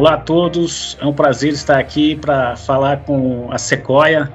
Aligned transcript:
Olá 0.00 0.14
a 0.14 0.16
todos, 0.16 0.96
é 0.98 1.04
um 1.04 1.12
prazer 1.12 1.52
estar 1.52 1.78
aqui 1.78 2.16
para 2.16 2.56
falar 2.56 3.00
com 3.00 3.52
a 3.52 3.58
Sequoia, 3.58 4.32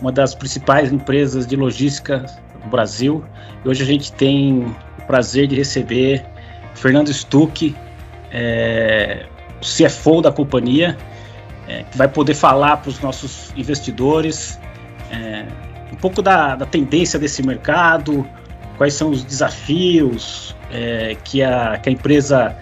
uma 0.00 0.10
das 0.10 0.34
principais 0.34 0.92
empresas 0.92 1.46
de 1.46 1.54
logística 1.54 2.26
do 2.60 2.68
Brasil. 2.68 3.24
E 3.64 3.68
hoje 3.68 3.84
a 3.84 3.86
gente 3.86 4.12
tem 4.12 4.64
o 4.98 5.06
prazer 5.06 5.46
de 5.46 5.54
receber 5.54 6.26
Fernando 6.74 7.14
Stuck, 7.14 7.72
é, 8.32 9.26
CFO 9.60 10.22
da 10.22 10.32
companhia, 10.32 10.96
é, 11.68 11.84
que 11.84 11.96
vai 11.96 12.08
poder 12.08 12.34
falar 12.34 12.78
para 12.78 12.88
os 12.88 12.98
nossos 12.98 13.52
investidores 13.56 14.58
é, 15.12 15.46
um 15.92 15.96
pouco 15.98 16.20
da, 16.20 16.56
da, 16.56 16.66
tendência 16.66 17.16
desse 17.16 17.44
mercado, 17.46 18.28
quais 18.76 18.94
são 18.94 19.10
os 19.10 19.22
desafios 19.22 20.52
é, 20.68 21.16
que, 21.22 21.44
a, 21.44 21.78
que 21.78 21.90
a 21.90 21.92
empresa 21.92 22.56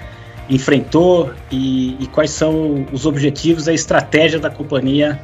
enfrentou 0.48 1.33
e, 1.51 1.97
e 2.03 2.07
quais 2.09 2.30
são 2.30 2.87
os 2.93 3.07
objetivos, 3.07 3.69
a 3.69 3.73
estratégia 3.73 4.39
da 4.39 4.51
companhia 4.51 5.21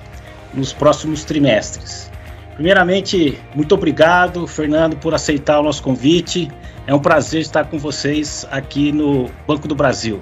nos 0.55 0.73
próximos 0.73 1.24
trimestres. 1.24 2.11
Primeiramente, 2.55 3.38
muito 3.55 3.75
obrigado, 3.75 4.47
Fernando, 4.47 4.97
por 4.97 5.14
aceitar 5.14 5.61
o 5.61 5.62
nosso 5.62 5.83
convite. 5.83 6.51
É 6.87 6.95
um 6.95 6.98
prazer 6.98 7.41
estar 7.41 7.64
com 7.64 7.78
vocês 7.78 8.47
aqui 8.51 8.92
no 8.92 9.30
Banco 9.47 9.66
do 9.66 9.75
Brasil. 9.75 10.20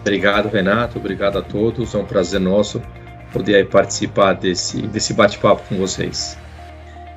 Obrigado, 0.00 0.48
Renato. 0.48 0.98
Obrigado 0.98 1.38
a 1.38 1.42
todos. 1.42 1.94
É 1.94 1.98
um 1.98 2.04
prazer 2.04 2.40
nosso 2.40 2.80
poder 3.32 3.68
participar 3.68 4.34
desse, 4.34 4.82
desse 4.82 5.12
bate-papo 5.12 5.62
com 5.68 5.76
vocês. 5.76 6.38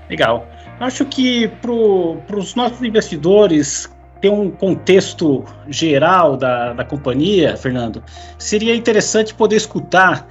Legal. 0.09 0.48
Acho 0.80 1.05
que 1.05 1.48
para 1.62 1.72
os 1.72 2.55
nossos 2.55 2.81
investidores 2.81 3.89
ter 4.22 4.30
um 4.30 4.52
contexto 4.52 5.46
geral 5.68 6.36
da, 6.36 6.73
da 6.73 6.84
companhia, 6.84 7.56
Fernando, 7.56 8.03
seria 8.38 8.76
interessante 8.76 9.34
poder 9.34 9.56
escutar 9.56 10.28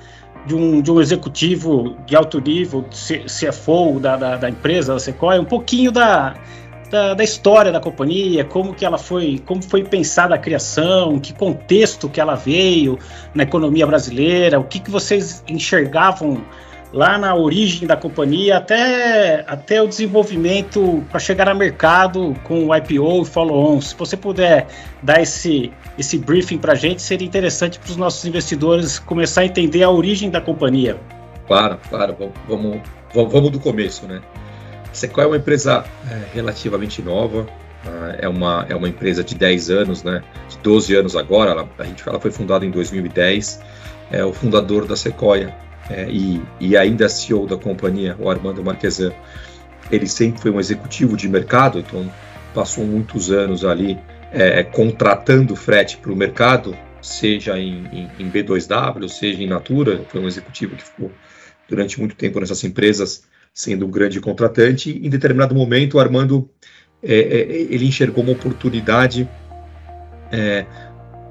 de 0.47 0.55
um, 0.55 0.81
de 0.81 0.91
um 0.91 1.01
executivo 1.01 1.97
de 2.07 2.17
alto 2.17 2.41
nível, 2.41 2.85
CFO 2.91 3.99
da, 4.01 4.17
da, 4.17 4.37
da 4.37 4.49
empresa, 4.49 4.95
da 4.95 4.99
Sequoia, 4.99 5.41
um 5.41 5.45
pouquinho 5.45 5.91
da, 5.91 6.35
da, 6.91 7.15
da, 7.15 7.25
história 7.25 7.71
da 7.71 7.81
companhia, 7.81 8.45
como 8.45 8.75
que 8.75 8.85
ela 8.85 8.99
foi, 8.99 9.43
como 9.45 9.63
foi 9.63 9.85
pensada 9.85 10.35
a 10.35 10.39
criação, 10.39 11.19
que 11.19 11.33
contexto 11.33 12.09
que 12.09 12.21
ela 12.21 12.35
veio 12.35 12.99
na 13.35 13.43
economia 13.43 13.87
brasileira, 13.87 14.59
o 14.59 14.65
que, 14.65 14.81
que 14.81 14.91
vocês 14.91 15.43
enxergavam 15.49 16.43
lá 16.93 17.19
na 17.19 17.35
origem 17.35 17.87
da 17.87 17.97
companhia 17.97 18.57
até, 18.57 19.45
até 19.47 19.83
o 19.83 19.87
desenvolvimento 19.87 21.05
para 21.11 21.21
chegar 21.21 21.49
a 21.49 21.55
mercado 21.55 22.35
com 22.45 22.67
o 22.67 22.75
IPO 22.75 23.23
e 23.23 23.25
follow-on. 23.25 23.81
Se 23.81 23.95
você 23.95 24.17
puder 24.17 24.67
dar 25.03 25.21
esse, 25.21 25.73
esse 25.99 26.19
briefing 26.19 26.59
para 26.59 26.73
a 26.73 26.77
gente, 26.77 27.03
seria 27.03 27.27
interessante 27.27 27.79
para 27.79 27.91
os 27.91 27.97
nossos 27.97 28.25
investidores 28.25 28.99
começar 28.99 29.43
a 29.43 29.45
entender 29.45 29.83
a 29.83 29.91
origem 29.91 30.31
da 30.31 30.41
companhia. 30.41 30.97
Claro, 31.47 31.79
claro, 31.89 32.17
vamos, 32.49 32.81
vamos, 33.15 33.33
vamos 33.33 33.51
do 33.51 33.61
começo, 33.61 34.07
né? 34.07 34.21
Sequoia 34.93 35.27
é 35.27 35.29
uma 35.29 35.37
empresa 35.37 35.85
é, 36.11 36.35
relativamente 36.35 37.03
nova, 37.03 37.47
ah, 37.87 38.17
é 38.19 38.29
uma, 38.29 38.67
é 38.69 38.75
uma 38.75 38.89
empresa 38.89 39.23
de 39.23 39.35
10 39.35 39.71
anos, 39.71 40.03
né? 40.03 40.23
De 40.49 40.59
12 40.59 40.95
anos 40.95 41.17
agora, 41.17 41.53
ela, 41.53 41.69
a 41.79 41.85
gente 41.85 42.07
ela 42.07 42.19
foi 42.19 42.31
fundada 42.31 42.65
em 42.65 42.71
2010. 42.71 43.61
É 44.11 44.25
o 44.25 44.33
fundador 44.33 44.87
da 44.87 44.97
Sequoia, 44.97 45.55
é, 45.91 46.09
e, 46.11 46.43
e, 46.61 46.77
ainda 46.77 47.09
CEO 47.09 47.47
da 47.47 47.57
companhia, 47.57 48.17
o 48.19 48.29
Armando 48.29 48.63
Marquesan, 48.63 49.13
ele 49.91 50.07
sempre 50.07 50.41
foi 50.41 50.51
um 50.51 50.61
executivo 50.61 51.17
de 51.17 51.29
mercado, 51.29 51.79
então 51.79 52.11
passou 52.55 52.85
muitos 52.85 53.31
anos 53.31 53.65
ali 53.65 53.99
é, 54.31 54.63
contratando 54.63 55.57
frete 55.57 55.97
para 55.97 56.13
o 56.13 56.17
mercado, 56.17 56.77
seja 57.01 57.59
em, 57.59 57.87
em, 57.87 58.11
em, 58.19 58.31
B2W, 58.31 59.09
seja 59.09 59.43
em 59.43 59.47
Natura, 59.47 60.05
foi 60.09 60.21
um 60.21 60.27
executivo 60.27 60.77
que 60.77 60.85
ficou 60.85 61.11
durante 61.69 61.99
muito 61.99 62.15
tempo 62.15 62.39
nessas 62.41 62.63
empresas 62.65 63.25
sendo 63.53 63.87
um 63.87 63.91
grande 63.91 64.21
contratante. 64.21 64.91
Em 65.03 65.09
determinado 65.09 65.55
momento, 65.55 65.95
o 65.95 66.01
Armando 66.01 66.49
é, 67.03 67.15
é 67.15 67.41
ele 67.71 67.87
enxergou 67.87 68.23
uma 68.23 68.33
oportunidade 68.33 69.29
é, 70.31 70.67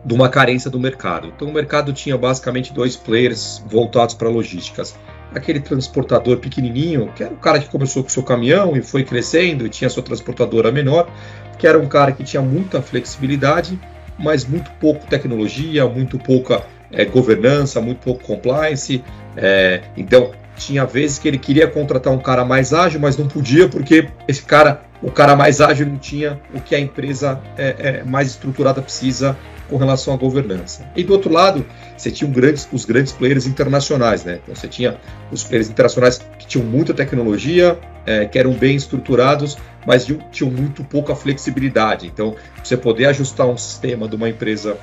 de 0.04 0.14
uma 0.14 0.30
carência 0.30 0.70
do 0.70 0.80
mercado. 0.80 1.32
Então, 1.36 1.48
o 1.48 1.54
mercado 1.54 1.92
tinha 1.94 2.18
basicamente 2.18 2.74
dois 2.74 2.96
players 2.96 3.64
voltados 3.68 4.16
para 4.16 4.30
logísticas. 4.30 4.96
Aquele 5.34 5.60
transportador 5.60 6.38
pequenininho, 6.38 7.12
que 7.16 7.24
era 7.24 7.34
o 7.34 7.38
cara 7.38 7.60
que 7.60 7.70
começou 7.70 8.04
com 8.04 8.10
o 8.10 8.12
seu 8.12 8.24
caminhão 8.24 8.76
e 8.76 8.82
foi 8.82 9.04
crescendo 9.04 9.66
e 9.66 9.70
tinha 9.70 9.90
sua 9.90 10.02
transportadora 10.02 10.72
menor, 10.72 11.10
que 11.58 11.68
era 11.68 11.78
um 11.78 11.88
cara 11.88 12.12
que 12.12 12.24
tinha 12.24 12.42
muita 12.42 12.82
flexibilidade, 12.82 13.78
mas 14.18 14.46
muito 14.46 14.72
pouco 14.80 15.06
tecnologia, 15.08 15.88
muito 15.88 16.18
pouca 16.18 16.64
é, 16.92 17.04
governança, 17.06 17.82
muito 17.82 18.00
pouco 18.00 18.24
compliance. 18.24 19.04
É, 19.36 19.82
então, 19.96 20.32
tinha 20.56 20.86
vezes 20.86 21.20
que 21.20 21.28
ele 21.28 21.38
queria 21.38 21.68
contratar 21.68 22.12
um 22.12 22.18
cara 22.18 22.44
mais 22.44 22.74
ágil, 22.74 23.00
mas 23.00 23.18
não 23.18 23.28
podia 23.28 23.68
porque 23.68 24.10
esse 24.28 24.42
cara, 24.42 24.82
o 25.02 25.12
cara 25.12 25.36
mais 25.36 25.62
ágil, 25.62 25.86
não 25.86 25.98
tinha 25.98 26.40
o 26.54 26.60
que 26.60 26.74
a 26.74 26.80
empresa 26.80 27.40
é, 27.58 27.76
é 27.78 28.04
mais 28.04 28.30
estruturada 28.30 28.82
precisa 28.82 29.38
com 29.70 29.78
relação 29.78 30.14
à 30.14 30.18
governança. 30.18 30.90
E 30.96 31.04
do 31.04 31.14
outro 31.14 31.32
lado, 31.32 31.66
você 31.96 32.12
tinha 32.12 32.30
um 32.30 32.34
os 32.72 32.86
grandes 32.86 33.12
players 33.12 33.46
internacionais, 33.46 34.24
né? 34.24 34.40
Então 34.44 34.56
você 34.56 34.68
tinha 34.68 34.98
os 35.32 35.44
players 35.44 35.70
internacionais 35.70 36.20
que 36.40 36.48
tinham 36.48 36.66
muita 36.66 36.94
tecnologia, 36.94 37.78
é, 38.06 38.26
que 38.26 38.40
eram 38.40 38.54
bem 38.54 38.76
estruturados, 38.76 39.58
mas 39.86 40.08
tinham 40.32 40.52
muito 40.52 40.84
pouca 40.84 41.16
flexibilidade. 41.16 42.08
Então, 42.08 42.36
você 42.64 42.78
poder 42.78 43.06
ajustar 43.06 43.48
um 43.48 43.58
sistema 43.58 44.08
de 44.08 44.16
uma 44.16 44.30
empresa 44.30 44.78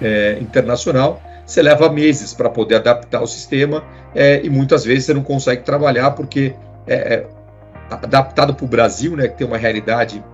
é, 0.00 0.38
internacional, 0.40 1.22
você 1.46 1.60
leva 1.62 1.90
meses 1.90 2.32
para 2.32 2.48
poder 2.48 2.76
adaptar 2.76 3.22
o 3.22 3.26
sistema 3.26 3.84
é, 4.14 4.40
e 4.44 4.48
muitas 4.48 4.84
vezes 4.84 5.04
você 5.04 5.14
não 5.14 5.22
consegue 5.22 5.62
trabalhar 5.62 6.12
porque 6.12 6.54
é, 6.86 6.94
é, 6.94 7.26
adaptado 7.90 8.54
para 8.54 8.64
o 8.64 8.68
Brasil, 8.68 9.16
né, 9.16 9.28
que 9.28 9.36
tem 9.36 9.46
uma 9.46 9.58
realidade 9.58 10.24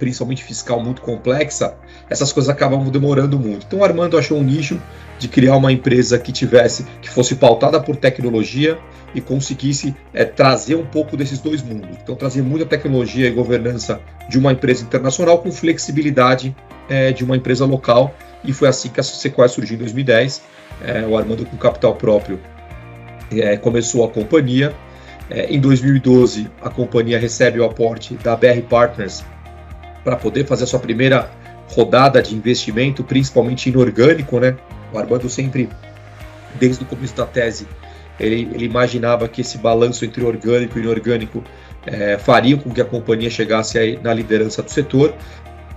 principalmente 0.00 0.42
fiscal 0.42 0.82
muito 0.82 1.02
complexa, 1.02 1.76
essas 2.08 2.32
coisas 2.32 2.48
acabam 2.48 2.88
demorando 2.88 3.38
muito. 3.38 3.66
Então, 3.66 3.84
Armando 3.84 4.16
achou 4.18 4.38
um 4.38 4.42
nicho 4.42 4.80
de 5.18 5.28
criar 5.28 5.56
uma 5.56 5.70
empresa 5.70 6.18
que 6.18 6.32
tivesse, 6.32 6.84
que 7.02 7.10
fosse 7.10 7.36
pautada 7.36 7.78
por 7.78 7.94
tecnologia 7.94 8.78
e 9.14 9.20
conseguisse 9.20 9.94
é, 10.14 10.24
trazer 10.24 10.74
um 10.76 10.86
pouco 10.86 11.16
desses 11.16 11.38
dois 11.38 11.62
mundos. 11.62 11.90
Então, 12.02 12.16
trazer 12.16 12.42
muita 12.42 12.64
tecnologia 12.64 13.28
e 13.28 13.30
governança 13.30 14.00
de 14.28 14.38
uma 14.38 14.52
empresa 14.52 14.82
internacional 14.82 15.38
com 15.38 15.52
flexibilidade 15.52 16.56
é, 16.88 17.12
de 17.12 17.22
uma 17.22 17.36
empresa 17.36 17.66
local. 17.66 18.14
E 18.42 18.52
foi 18.52 18.68
assim 18.68 18.88
que 18.88 18.98
a 18.98 19.02
Sequoia 19.02 19.48
surgiu 19.48 19.76
em 19.76 19.80
2010. 19.80 20.42
É, 20.82 21.06
o 21.06 21.16
Armando, 21.16 21.44
com 21.44 21.56
capital 21.58 21.94
próprio, 21.94 22.40
é, 23.30 23.56
começou 23.58 24.04
a 24.04 24.08
companhia. 24.08 24.74
É, 25.28 25.52
em 25.52 25.60
2012, 25.60 26.50
a 26.60 26.68
companhia 26.70 27.18
recebe 27.18 27.60
o 27.60 27.64
aporte 27.64 28.14
da 28.14 28.34
BR 28.34 28.62
Partners, 28.68 29.24
para 30.04 30.16
poder 30.16 30.46
fazer 30.46 30.64
a 30.64 30.66
sua 30.66 30.80
primeira 30.80 31.30
rodada 31.68 32.22
de 32.22 32.34
investimento, 32.34 33.04
principalmente 33.04 33.68
inorgânico, 33.68 34.40
né? 34.40 34.56
O 34.92 34.98
Armando 34.98 35.28
sempre, 35.28 35.68
desde 36.58 36.82
o 36.82 36.86
começo 36.86 37.14
da 37.14 37.26
tese, 37.26 37.66
ele, 38.18 38.48
ele 38.52 38.64
imaginava 38.64 39.28
que 39.28 39.40
esse 39.40 39.56
balanço 39.58 40.04
entre 40.04 40.22
orgânico 40.24 40.78
e 40.78 40.82
inorgânico 40.82 41.42
é, 41.86 42.18
faria 42.18 42.56
com 42.56 42.70
que 42.70 42.80
a 42.80 42.84
companhia 42.84 43.30
chegasse 43.30 43.98
na 44.02 44.12
liderança 44.12 44.62
do 44.62 44.70
setor, 44.70 45.14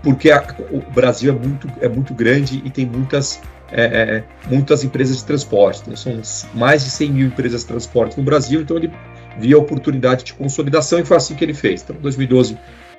porque 0.02 0.30
a, 0.32 0.44
o 0.72 0.80
Brasil 0.92 1.34
é 1.34 1.36
muito, 1.36 1.68
é 1.80 1.88
muito 1.88 2.14
grande 2.14 2.62
e 2.66 2.70
tem 2.70 2.86
muitas, 2.86 3.42
é, 3.72 3.84
é 3.84 4.24
muitas 4.50 4.84
empresas 4.84 5.18
de 5.18 5.26
transporte. 5.26 5.82
Então, 5.82 5.96
são 5.96 6.22
mais 6.54 6.84
de 6.84 6.90
100 6.90 7.12
mil 7.12 7.28
empresas 7.28 7.62
de 7.62 7.68
transporte 7.68 8.18
no 8.18 8.24
Brasil, 8.24 8.62
então 8.62 8.76
ele 8.76 8.92
via 9.40 9.56
a 9.56 9.60
oportunidade 9.60 10.26
de 10.26 10.34
consolidação 10.34 11.00
e 11.00 11.06
foi 11.06 11.18
assim 11.18 11.36
que 11.36 11.44
ele 11.46 11.54
fez. 11.54 11.82
Então, 11.82 11.96
em 11.96 12.00
2012, 12.00 12.58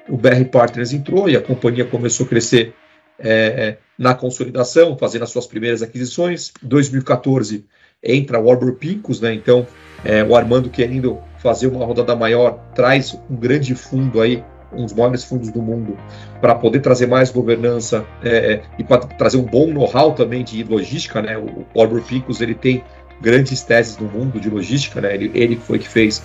o 0.09 0.17
BR 0.17 0.45
Partners 0.51 0.93
entrou 0.93 1.29
e 1.29 1.37
a 1.37 1.41
companhia 1.41 1.85
começou 1.85 2.27
a 2.27 2.29
crescer 2.29 2.75
é, 3.19 3.31
é 3.31 3.79
na 3.97 4.13
consolidação, 4.13 4.99
fazendo 4.99 5.23
as 5.23 5.31
suas 5.31 5.47
primeiras 5.47 5.83
aquisições. 5.83 6.53
Em 6.63 6.67
2014 6.67 7.65
entra 8.03 8.41
o 8.41 8.51
Arbor 8.51 8.75
Pincus, 8.75 9.21
né? 9.21 9.33
Então 9.33 9.67
é, 10.05 10.23
o 10.23 10.37
Armando 10.37 10.69
querendo 10.69 11.19
fazer 11.39 11.69
uma 11.69 11.85
rodada 11.85 12.15
maior 12.15 12.59
traz 12.75 13.19
um 13.31 13.37
grande 13.37 13.75
fundo 13.75 14.21
aí, 14.21 14.43
um 14.73 14.85
dos 14.85 14.93
maiores 14.93 15.25
fundos 15.25 15.51
do 15.51 15.63
mundo, 15.63 15.97
para 16.41 16.55
poder 16.55 16.81
trazer 16.81 17.07
mais 17.07 17.31
governança 17.31 18.05
é, 18.23 18.55
é 18.55 18.63
e 18.79 18.85
para 18.85 18.99
trazer 18.99 19.37
um 19.37 19.45
bom 19.45 19.69
know-how 19.69 20.13
também 20.13 20.45
de 20.45 20.63
logística, 20.65 21.23
né? 21.23 21.39
O, 21.39 21.81
Arbor 21.81 22.03
Pincus 22.03 22.41
ele 22.41 22.55
tem 22.55 22.85
grandes 23.21 23.63
teses 23.63 23.97
no 23.97 24.09
mundo 24.09 24.41
de 24.41 24.51
logística, 24.51 25.01
né? 25.01 25.15
Ele, 25.15 25.31
ele 25.35 25.57
foi 25.57 25.79
que 25.79 25.89
fez 25.89 26.23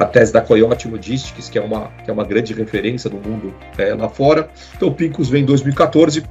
a 0.00 0.06
tese 0.06 0.32
da 0.32 0.40
Coyote 0.40 0.88
Logistics, 0.88 1.50
que 1.50 1.58
é 1.58 1.62
uma, 1.62 1.88
que 2.02 2.10
é 2.10 2.12
uma 2.12 2.24
grande 2.24 2.54
referência 2.54 3.10
no 3.10 3.18
mundo 3.18 3.54
é, 3.76 3.94
lá 3.94 4.08
fora. 4.08 4.48
Então 4.74 4.88
o 4.88 4.94
Pincus 4.94 5.28
vem 5.28 5.42
em 5.42 5.46
2014 5.46 6.24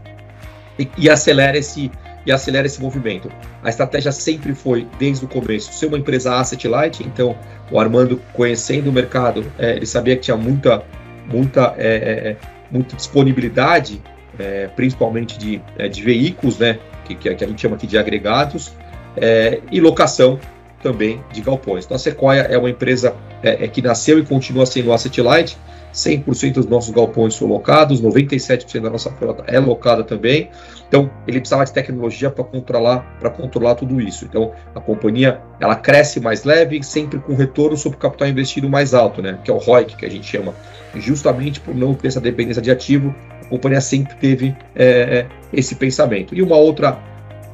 e, 0.79 0.89
e, 0.97 1.09
acelera 1.09 1.55
esse, 1.55 1.91
e 2.25 2.31
acelera 2.31 2.65
esse 2.65 2.81
movimento. 2.81 3.31
A 3.63 3.69
estratégia 3.69 4.11
sempre 4.11 4.55
foi, 4.55 4.87
desde 4.97 5.23
o 5.23 5.27
começo, 5.27 5.71
ser 5.71 5.85
uma 5.85 5.99
empresa 5.99 6.35
asset 6.35 6.67
light, 6.67 7.03
então 7.05 7.37
o 7.69 7.79
Armando, 7.79 8.19
conhecendo 8.33 8.89
o 8.89 8.93
mercado, 8.93 9.45
é, 9.59 9.75
ele 9.75 9.85
sabia 9.85 10.15
que 10.15 10.23
tinha 10.23 10.37
muita, 10.37 10.83
muita, 11.27 11.75
é, 11.77 11.87
é, 11.87 12.29
é 12.31 12.37
muita 12.71 12.95
disponibilidade, 12.95 14.01
é, 14.39 14.67
principalmente 14.75 15.37
de, 15.37 15.61
de 15.91 16.01
veículos, 16.01 16.57
né, 16.57 16.79
que, 17.05 17.13
que 17.13 17.29
a 17.29 17.47
gente 17.47 17.61
chama 17.61 17.75
aqui 17.75 17.85
de 17.85 17.99
agregados, 17.99 18.73
é, 19.15 19.59
e 19.71 19.79
locação 19.79 20.39
também 20.81 21.23
de 21.31 21.41
galpões. 21.41 21.85
Então 21.85 21.95
a 21.95 21.99
Sequoia 21.99 22.41
é 22.41 22.57
uma 22.57 22.69
empresa 22.69 23.15
é, 23.43 23.65
é 23.65 23.67
que 23.67 23.81
nasceu 23.81 24.19
e 24.19 24.23
continua 24.23 24.65
sendo 24.65 24.91
asset 24.91 25.21
light, 25.21 25.57
100% 25.93 26.53
dos 26.53 26.65
nossos 26.67 26.91
galpões 26.91 27.33
são 27.33 27.47
locados, 27.47 28.01
97% 28.01 28.81
da 28.81 28.89
nossa 28.89 29.09
frota 29.11 29.43
é 29.47 29.59
locada 29.59 30.03
também. 30.03 30.49
Então, 30.87 31.09
ele 31.27 31.39
precisava 31.39 31.65
de 31.65 31.73
tecnologia 31.73 32.29
para 32.29 32.43
controlar, 32.43 33.17
para 33.19 33.29
controlar 33.29 33.75
tudo 33.75 34.01
isso. 34.01 34.25
Então, 34.25 34.51
a 34.73 34.79
companhia 34.79 35.39
ela 35.59 35.75
cresce 35.75 36.19
mais 36.19 36.43
leve, 36.43 36.81
sempre 36.83 37.19
com 37.19 37.35
retorno 37.35 37.77
sobre 37.77 37.97
o 37.97 37.99
capital 37.99 38.27
investido 38.27 38.69
mais 38.69 38.93
alto, 38.93 39.21
né? 39.21 39.39
Que 39.43 39.51
é 39.51 39.53
o 39.53 39.57
ROIC 39.57 39.95
que 39.95 40.05
a 40.05 40.09
gente 40.09 40.25
chama. 40.25 40.53
justamente 40.95 41.59
por 41.59 41.75
não 41.75 41.93
ter 41.93 42.07
essa 42.07 42.19
dependência 42.19 42.61
de 42.61 42.71
ativo, 42.71 43.13
a 43.43 43.45
companhia 43.45 43.81
sempre 43.81 44.15
teve 44.15 44.55
é, 44.75 44.85
é, 44.85 45.27
esse 45.53 45.75
pensamento. 45.75 46.35
E 46.35 46.41
uma 46.41 46.55
outra 46.55 46.97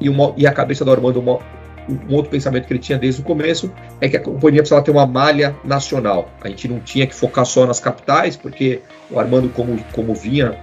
e, 0.00 0.08
uma, 0.08 0.32
e 0.36 0.46
a 0.46 0.52
cabeça 0.52 0.84
do 0.84 0.90
Armando, 0.90 1.20
uma, 1.20 1.38
um 1.88 2.14
outro 2.14 2.30
pensamento 2.30 2.66
que 2.66 2.72
ele 2.72 2.80
tinha 2.80 2.98
desde 2.98 3.20
o 3.20 3.24
começo 3.24 3.72
é 4.00 4.08
que 4.08 4.16
a 4.16 4.20
companhia 4.20 4.60
precisava 4.60 4.84
ter 4.84 4.90
uma 4.90 5.06
malha 5.06 5.54
nacional. 5.64 6.30
A 6.40 6.48
gente 6.48 6.68
não 6.68 6.80
tinha 6.80 7.06
que 7.06 7.14
focar 7.14 7.46
só 7.46 7.66
nas 7.66 7.80
capitais, 7.80 8.36
porque 8.36 8.80
o 9.10 9.18
Armando, 9.18 9.48
como, 9.50 9.78
como 9.92 10.14
vinha 10.14 10.58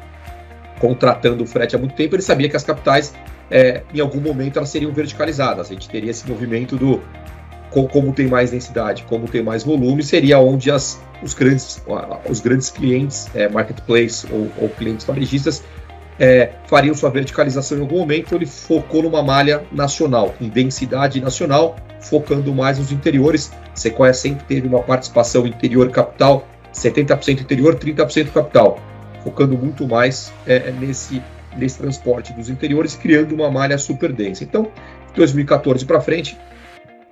contratando 0.80 1.44
o 1.44 1.48
frete 1.48 1.76
há 1.76 1.80
muito 1.80 1.96
tempo, 1.96 2.16
ele 2.16 2.22
sabia 2.22 2.50
que 2.50 2.56
as 2.56 2.64
capitais, 2.64 3.14
é, 3.50 3.84
em 3.94 4.00
algum 4.00 4.20
momento, 4.20 4.58
elas 4.58 4.70
seriam 4.70 4.92
verticalizadas. 4.92 5.70
A 5.70 5.74
gente 5.74 5.90
teria 5.90 6.12
esse 6.12 6.30
movimento 6.30 6.76
do 6.76 7.02
como 7.72 8.14
tem 8.14 8.28
mais 8.28 8.52
densidade, 8.52 9.04
como 9.10 9.28
tem 9.28 9.42
mais 9.42 9.64
volume, 9.64 10.04
seria 10.04 10.38
onde 10.38 10.70
as, 10.70 11.02
os, 11.24 11.34
grandes, 11.34 11.84
os 12.30 12.40
grandes 12.40 12.70
clientes, 12.70 13.28
é, 13.34 13.50
marketplace 13.50 14.28
ou, 14.32 14.48
ou 14.60 14.70
clientes 14.70 15.06
varejistas, 15.06 15.64
é, 16.20 16.52
fariam 16.68 16.94
sua 16.94 17.10
verticalização 17.10 17.78
em 17.78 17.82
algum 17.82 18.00
momento, 18.00 18.36
ele 18.36 18.46
focou 18.46 19.04
numa 19.04 19.24
malha 19.24 19.64
nacional, 19.72 20.34
com 20.38 20.48
densidade 20.48 21.20
nacional, 21.20 21.76
focando 22.00 22.54
mais 22.54 22.78
nos 22.78 22.92
interiores. 22.92 23.52
Sequoia 23.74 24.14
sempre 24.14 24.46
teve 24.46 24.68
uma 24.68 24.82
participação 24.82 25.48
interior 25.48 25.90
capital, 25.90 26.48
70% 26.74 27.42
interior, 27.42 27.76
30% 27.76 28.32
capital, 28.32 28.80
focando 29.24 29.58
muito 29.58 29.88
mais 29.88 30.32
é, 30.46 30.72
nesse, 30.72 31.22
nesse 31.58 31.78
transporte 31.78 32.34
dos 32.34 32.50
interiores, 32.50 32.96
criando 32.96 33.34
uma 33.34 33.50
malha 33.50 33.78
super 33.78 34.12
densa. 34.12 34.44
Então, 34.44 34.72
2014 35.16 35.86
para 35.86 36.02
frente, 36.02 36.38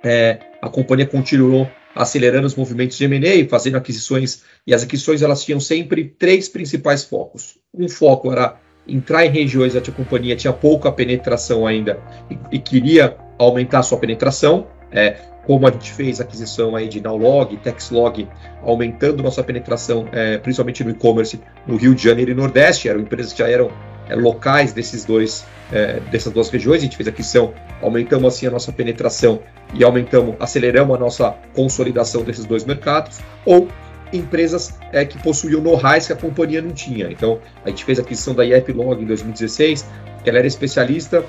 é, 0.02 0.38
a 0.60 0.68
companhia 0.68 1.06
continuou 1.06 1.68
acelerando 1.94 2.46
os 2.46 2.54
movimentos 2.54 2.96
de 2.96 3.04
M&A, 3.04 3.48
fazendo 3.48 3.76
aquisições, 3.76 4.42
e 4.66 4.72
as 4.72 4.82
aquisições 4.82 5.22
elas 5.22 5.44
tinham 5.44 5.60
sempre 5.60 6.04
três 6.04 6.48
principais 6.48 7.04
focos. 7.04 7.58
Um 7.72 7.88
foco 7.88 8.32
era 8.32 8.56
entrar 8.86 9.24
em 9.24 9.30
regiões 9.30 9.74
onde 9.74 9.90
a 9.90 9.92
companhia 9.92 10.36
tinha 10.36 10.52
pouca 10.52 10.90
penetração 10.90 11.66
ainda 11.66 11.98
e, 12.30 12.38
e 12.52 12.58
queria 12.58 13.16
aumentar 13.38 13.82
sua 13.82 13.98
penetração, 13.98 14.66
é, 14.90 15.16
como 15.46 15.66
a 15.66 15.70
gente 15.70 15.92
fez 15.92 16.20
a 16.20 16.24
aquisição 16.24 16.76
aí 16.76 16.88
de 16.88 17.00
Nowlog, 17.00 17.56
Texlog, 17.56 18.28
aumentando 18.62 19.22
nossa 19.22 19.42
penetração, 19.42 20.06
é, 20.12 20.38
principalmente 20.38 20.84
no 20.84 20.90
e-commerce 20.90 21.40
no 21.66 21.76
Rio 21.76 21.94
de 21.94 22.02
Janeiro 22.02 22.30
e 22.30 22.34
Nordeste, 22.34 22.88
eram 22.88 23.00
empresas 23.00 23.32
que 23.32 23.40
já 23.40 23.48
eram 23.48 23.70
é, 24.08 24.14
locais 24.14 24.72
desses 24.72 25.04
dois, 25.04 25.44
é, 25.72 26.00
dessas 26.10 26.32
duas 26.32 26.48
regiões, 26.48 26.78
a 26.78 26.84
gente 26.84 26.96
fez 26.96 27.08
a 27.08 27.10
aquisição, 27.10 27.52
aumentamos 27.80 28.34
assim 28.34 28.46
a 28.46 28.50
nossa 28.50 28.72
penetração 28.72 29.40
e 29.74 29.82
aumentamos, 29.82 30.36
aceleramos 30.38 30.94
a 30.94 30.98
nossa 30.98 31.34
consolidação 31.54 32.22
desses 32.22 32.44
dois 32.44 32.64
mercados, 32.64 33.20
ou 33.44 33.68
empresas 34.12 34.74
é, 34.92 35.04
que 35.04 35.18
possuíam 35.18 35.60
know-hows 35.60 36.06
que 36.06 36.12
a 36.12 36.16
companhia 36.16 36.60
não 36.60 36.72
tinha. 36.72 37.10
Então, 37.10 37.40
a 37.64 37.70
gente 37.70 37.84
fez 37.84 37.98
a 37.98 38.02
aquisição 38.02 38.34
da 38.34 38.44
IEPlog 38.44 39.02
em 39.02 39.06
2016, 39.06 39.86
que 40.22 40.28
ela 40.28 40.38
era 40.38 40.46
especialista 40.46 41.24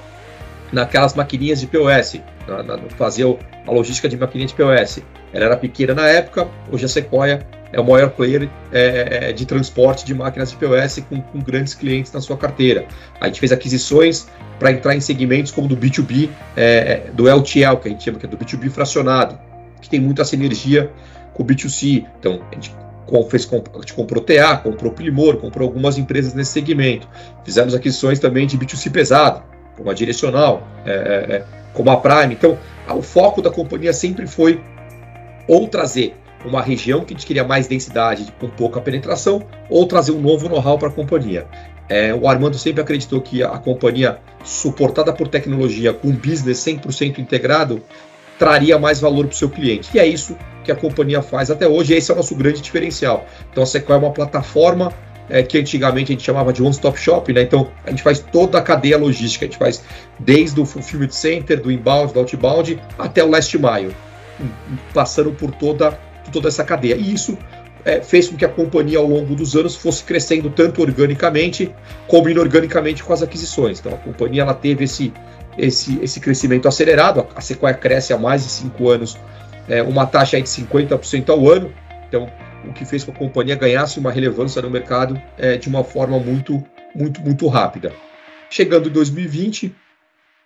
naquelas 0.71 1.13
maquininhas 1.13 1.59
de 1.59 1.67
POS, 1.67 2.19
na, 2.47 2.63
na, 2.63 2.77
fazer 2.97 3.23
a 3.67 3.71
logística 3.71 4.09
de 4.09 4.17
maquininha 4.17 4.47
de 4.47 4.55
POS. 4.55 4.99
Ela 5.31 5.45
era 5.45 5.57
pequena 5.57 5.93
na 5.93 6.07
época, 6.07 6.47
hoje 6.71 6.85
a 6.85 6.87
Sequoia 6.87 7.45
é 7.71 7.79
o 7.79 7.83
maior 7.83 8.11
player 8.11 8.47
é, 8.71 9.29
é 9.29 9.33
de 9.33 9.45
transporte 9.47 10.05
de 10.05 10.13
máquinas 10.13 10.51
de 10.51 10.57
POS 10.57 11.03
com, 11.09 11.19
com, 11.21 11.39
grandes 11.39 11.73
clientes 11.73 12.11
na 12.11 12.21
sua 12.21 12.37
carteira. 12.37 12.85
A 13.19 13.25
gente 13.25 13.39
fez 13.39 13.51
aquisições 13.51 14.27
para 14.59 14.71
entrar 14.71 14.95
em 14.95 14.99
segmentos 14.99 15.51
como 15.51 15.67
do 15.67 15.75
B2B, 15.75 16.29
é, 16.55 17.03
é 17.07 17.11
do 17.11 17.27
LTL, 17.27 17.77
que 17.77 17.87
a 17.87 17.91
gente 17.91 18.03
chama 18.03 18.19
que 18.19 18.27
é 18.27 18.29
do 18.29 18.37
B2B 18.37 18.69
fracionado, 18.69 19.39
que 19.81 19.89
tem 19.89 19.99
muita 19.99 20.23
sinergia 20.23 20.91
com 21.33 21.43
o 21.43 21.45
B2C. 21.45 22.05
Então, 22.19 22.41
a 22.51 22.55
gente, 22.55 22.73
fez, 23.29 23.49
a 23.51 23.79
gente 23.79 23.93
comprou 23.93 24.23
TA, 24.23 24.57
comprou 24.57 24.91
Primor, 24.91 25.37
comprou 25.37 25.67
algumas 25.67 25.97
empresas 25.97 26.33
nesse 26.33 26.51
segmento. 26.51 27.07
Fizemos 27.43 27.73
aquisições 27.73 28.19
também 28.19 28.47
de 28.47 28.57
B2C 28.57 28.91
pesado, 28.91 29.43
como 29.75 29.89
a 29.89 29.93
Direcional, 29.93 30.67
é, 30.85 30.91
é, 30.91 31.35
é 31.35 31.45
como 31.73 31.89
a 31.89 31.97
Prime. 31.97 32.33
Então, 32.33 32.57
o 32.89 33.01
foco 33.01 33.41
da 33.41 33.49
companhia 33.49 33.93
sempre 33.93 34.27
foi 34.27 34.61
ou 35.47 35.67
trazer 35.67 36.15
uma 36.45 36.61
região 36.61 37.03
que 37.03 37.13
a 37.13 37.17
gente 37.17 37.25
queria 37.25 37.43
mais 37.43 37.67
densidade 37.67 38.33
com 38.39 38.49
pouca 38.49 38.81
penetração, 38.81 39.43
ou 39.69 39.85
trazer 39.85 40.11
um 40.11 40.21
novo 40.21 40.49
know-how 40.49 40.77
para 40.77 40.89
a 40.89 40.91
companhia. 40.91 41.47
É, 41.89 42.13
o 42.13 42.27
Armando 42.27 42.57
sempre 42.57 42.81
acreditou 42.81 43.21
que 43.21 43.43
a 43.43 43.57
companhia, 43.57 44.19
suportada 44.43 45.13
por 45.13 45.27
tecnologia, 45.27 45.93
com 45.93 46.09
um 46.09 46.15
business 46.15 46.59
100% 46.59 47.19
integrado, 47.19 47.81
traria 48.37 48.77
mais 48.79 48.99
valor 48.99 49.25
para 49.25 49.33
o 49.33 49.37
seu 49.37 49.49
cliente. 49.49 49.89
E 49.93 49.99
é 49.99 50.05
isso 50.05 50.37
que 50.63 50.71
a 50.71 50.75
companhia 50.75 51.21
faz 51.21 51.51
até 51.51 51.67
hoje, 51.67 51.93
e 51.93 51.97
esse 51.97 52.09
é 52.09 52.13
o 52.13 52.17
nosso 52.17 52.35
grande 52.35 52.61
diferencial. 52.61 53.25
Então 53.51 53.63
a 53.63 53.65
Sequoia 53.65 53.97
é 53.97 53.99
uma 53.99 54.11
plataforma 54.11 54.93
é, 55.29 55.43
que 55.43 55.57
antigamente 55.57 56.11
a 56.11 56.15
gente 56.15 56.23
chamava 56.23 56.51
de 56.51 56.61
one-stop 56.61 56.99
shop, 56.99 57.31
né? 57.33 57.41
Então 57.41 57.69
a 57.85 57.89
gente 57.89 58.03
faz 58.03 58.19
toda 58.19 58.57
a 58.57 58.61
cadeia 58.61 58.97
logística, 58.97 59.45
a 59.45 59.47
gente 59.47 59.57
faz 59.57 59.83
desde 60.19 60.59
o 60.59 60.65
fulfillment 60.65 61.11
center, 61.11 61.61
do 61.61 61.71
inbound, 61.71 62.13
do 62.13 62.19
outbound, 62.19 62.81
até 62.97 63.23
o 63.23 63.29
last 63.29 63.57
mile, 63.57 63.95
passando 64.93 65.31
por 65.31 65.51
toda, 65.51 65.91
toda 66.31 66.47
essa 66.47 66.63
cadeia. 66.63 66.95
E 66.95 67.13
isso 67.13 67.37
é, 67.85 68.01
fez 68.01 68.27
com 68.27 68.35
que 68.35 68.45
a 68.45 68.49
companhia 68.49 68.99
ao 68.99 69.07
longo 69.07 69.35
dos 69.35 69.55
anos 69.55 69.75
fosse 69.75 70.03
crescendo 70.03 70.49
tanto 70.49 70.81
organicamente 70.81 71.73
como 72.07 72.29
inorganicamente 72.29 73.03
com 73.03 73.13
as 73.13 73.21
aquisições. 73.21 73.79
Então 73.79 73.93
a 73.93 73.97
companhia 73.97 74.41
ela 74.41 74.53
teve 74.53 74.85
esse, 74.85 75.13
esse, 75.57 75.99
esse 76.01 76.19
crescimento 76.19 76.67
acelerado, 76.67 77.27
a 77.35 77.41
Sequoia 77.41 77.73
cresce 77.73 78.13
há 78.13 78.17
mais 78.17 78.43
de 78.43 78.49
cinco 78.49 78.89
anos 78.89 79.17
é, 79.67 79.81
uma 79.81 80.05
taxa 80.05 80.41
de 80.41 80.47
50% 80.47 81.29
ao 81.29 81.49
ano, 81.49 81.73
então 82.07 82.29
o 82.65 82.73
que 82.73 82.85
fez 82.85 83.03
com 83.03 83.11
que 83.11 83.17
a 83.17 83.19
companhia 83.19 83.55
ganhasse 83.55 83.99
uma 83.99 84.11
relevância 84.11 84.61
no 84.61 84.69
mercado 84.69 85.21
é, 85.37 85.57
de 85.57 85.67
uma 85.67 85.83
forma 85.83 86.17
muito, 86.19 86.63
muito, 86.95 87.21
muito 87.21 87.47
rápida. 87.47 87.91
Chegando 88.49 88.87
em 88.87 88.91
2020, 88.91 89.75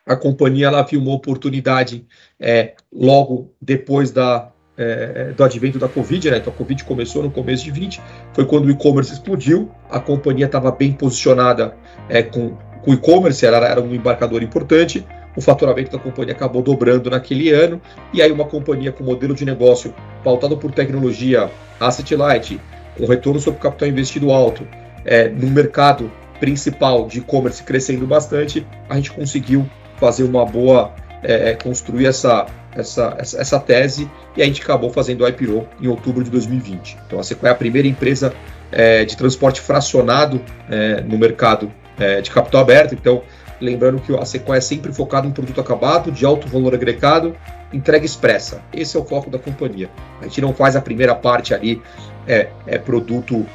a 0.05 0.15
companhia 0.15 0.67
ela 0.67 0.81
viu 0.81 1.01
uma 1.01 1.13
oportunidade 1.13 2.05
é, 2.39 2.73
logo 2.91 3.53
depois 3.61 4.09
da, 4.11 4.49
é, 4.77 5.33
do 5.35 5.43
advento 5.43 5.77
da 5.77 5.89
Covid, 5.89 6.31
né? 6.31 6.37
Então 6.37 6.53
a 6.53 6.55
Covid 6.55 6.83
começou 6.85 7.21
no 7.21 7.29
começo 7.29 7.65
de 7.65 7.71
20, 7.71 8.01
foi 8.33 8.45
quando 8.45 8.65
o 8.65 8.71
e-commerce 8.71 9.11
explodiu, 9.11 9.69
a 9.89 9.99
companhia 9.99 10.45
estava 10.45 10.71
bem 10.71 10.93
posicionada 10.93 11.75
é, 12.07 12.23
com, 12.23 12.51
com 12.51 12.66
o 12.87 12.93
e-commerce, 12.93 13.45
ela 13.45 13.57
era 13.67 13.81
um 13.81 13.93
embarcador 13.93 14.41
importante, 14.41 15.05
o 15.35 15.41
faturamento 15.41 15.91
da 15.91 15.99
companhia 16.01 16.33
acabou 16.33 16.61
dobrando 16.61 17.09
naquele 17.09 17.51
ano, 17.51 17.81
e 18.13 18.21
aí 18.21 18.31
uma 18.31 18.45
companhia 18.45 18.93
com 18.93 19.03
modelo 19.03 19.35
de 19.35 19.43
negócio 19.43 19.93
pautado 20.23 20.55
por 20.55 20.71
tecnologia 20.71 21.51
asset 21.81 22.15
light, 22.15 22.61
com 22.97 23.05
retorno 23.05 23.41
sobre 23.41 23.59
capital 23.59 23.89
investido 23.89 24.31
alto, 24.31 24.65
é, 25.03 25.27
no 25.27 25.47
mercado 25.47 26.09
principal 26.39 27.07
de 27.07 27.19
e-commerce 27.19 27.61
crescendo 27.61 28.07
bastante, 28.07 28.65
a 28.89 28.95
gente 28.95 29.11
conseguiu 29.11 29.69
fazer 29.97 30.23
uma 30.23 30.45
boa, 30.45 30.93
é, 31.21 31.49
é 31.49 31.55
construir 31.55 32.05
essa, 32.05 32.45
essa, 32.73 33.17
essa 33.19 33.59
tese 33.59 34.09
e 34.37 34.41
a 34.41 34.45
gente 34.45 34.61
acabou 34.61 34.89
fazendo 34.89 35.25
o 35.25 35.27
IPO 35.27 35.67
em 35.81 35.87
outubro 35.89 36.23
de 36.23 36.29
2020. 36.29 36.97
Então 37.05 37.19
a 37.19 37.23
Sequoia 37.23 37.49
é 37.49 37.53
a 37.53 37.55
primeira 37.55 37.87
empresa 37.87 38.33
é, 38.71 39.03
de 39.03 39.17
transporte 39.17 39.59
fracionado 39.59 40.41
é, 40.69 41.01
no 41.01 41.17
mercado 41.17 41.69
é, 41.99 42.21
de 42.21 42.31
capital 42.31 42.61
aberto, 42.61 42.93
então 42.93 43.23
Lembrando 43.59 43.99
que 43.99 44.15
a 44.15 44.23
Sequoia 44.23 44.59
é 44.59 44.61
sempre 44.61 44.93
focado 44.93 45.27
em 45.27 45.31
produto 45.31 45.59
acabado, 45.59 46.11
de 46.11 46.25
alto 46.25 46.47
valor 46.47 46.75
agregado, 46.75 47.35
entrega 47.73 48.05
expressa. 48.05 48.61
Esse 48.71 48.95
é 48.95 48.99
o 48.99 49.03
foco 49.03 49.29
da 49.29 49.39
companhia. 49.39 49.89
A 50.21 50.25
gente 50.25 50.41
não 50.41 50.53
faz 50.53 50.75
a 50.75 50.81
primeira 50.81 51.15
parte 51.15 51.53
ali, 51.53 51.81
é, 52.27 52.49
é 52.67 52.77
produto 52.77 53.45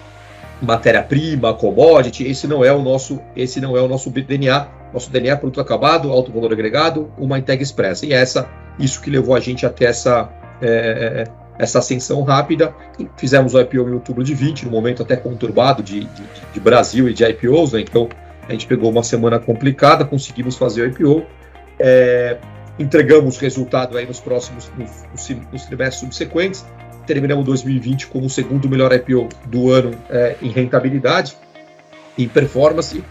matéria-prima, 0.61 1.55
commodity, 1.55 2.25
esse 2.25 2.47
não 2.47 2.65
é 2.65 2.73
o 2.73 2.83
nosso, 2.83 3.21
esse 3.37 3.61
não 3.61 3.77
é 3.77 3.81
o 3.81 3.89
nosso 3.89 4.11
DNA. 4.11 4.69
Nosso 4.93 5.11
DNA 5.11 5.33
é 5.33 5.37
produto 5.37 5.61
acabado, 5.61 6.11
alto 6.11 6.33
valor 6.33 6.53
agregado, 6.53 7.11
uma 7.17 7.39
entrega 7.39 7.63
expressa. 7.63 8.05
E 8.05 8.13
essa, 8.13 8.49
isso 8.79 9.01
que 9.01 9.09
levou 9.09 9.37
a 9.37 9.41
gente 9.41 9.65
até 9.65 9.85
essa, 9.87 10.29
é, 10.61 11.25
essa 11.59 11.79
ascensão 11.79 12.23
rápida. 12.23 12.75
Fizemos 13.17 13.55
o 13.55 13.61
IPO 13.61 13.89
em 13.89 13.93
outubro 13.93 14.25
de 14.25 14.35
20, 14.35 14.65
no 14.65 14.71
momento 14.73 15.03
até 15.03 15.17
conturbado 15.17 15.83
de, 15.83 16.01
de, 16.01 16.23
de 16.53 16.61
Brasil 16.61 17.09
e 17.09 17.15
de 17.15 17.25
IPOs, 17.25 17.73
né? 17.73 17.81
então 17.81 18.09
a 18.49 18.53
gente 18.53 18.67
pegou 18.67 18.91
uma 18.91 19.03
semana 19.03 19.39
complicada, 19.39 20.05
conseguimos 20.05 20.57
fazer 20.57 20.83
o 20.83 20.87
IPO, 20.87 21.27
é, 21.79 22.39
entregamos 22.79 23.39
resultado 23.39 23.97
aí 23.97 24.07
nos 24.07 24.21
próximos, 24.21 24.71
nos, 24.77 25.29
nos, 25.53 25.65
trimestres 25.65 26.01
subsequentes, 26.01 26.65
terminamos 27.07 27.45
2020 27.45 28.07
como 28.09 28.27
o 28.27 28.31
segundo 28.31 28.69
melhor 28.69 28.93
IPO 28.93 29.29
do 29.47 29.71
ano 29.71 29.93
é, 30.11 30.37
em 30.43 30.49
rentabilidade, 30.49 31.37
em 32.19 32.29
performance. 32.29 33.03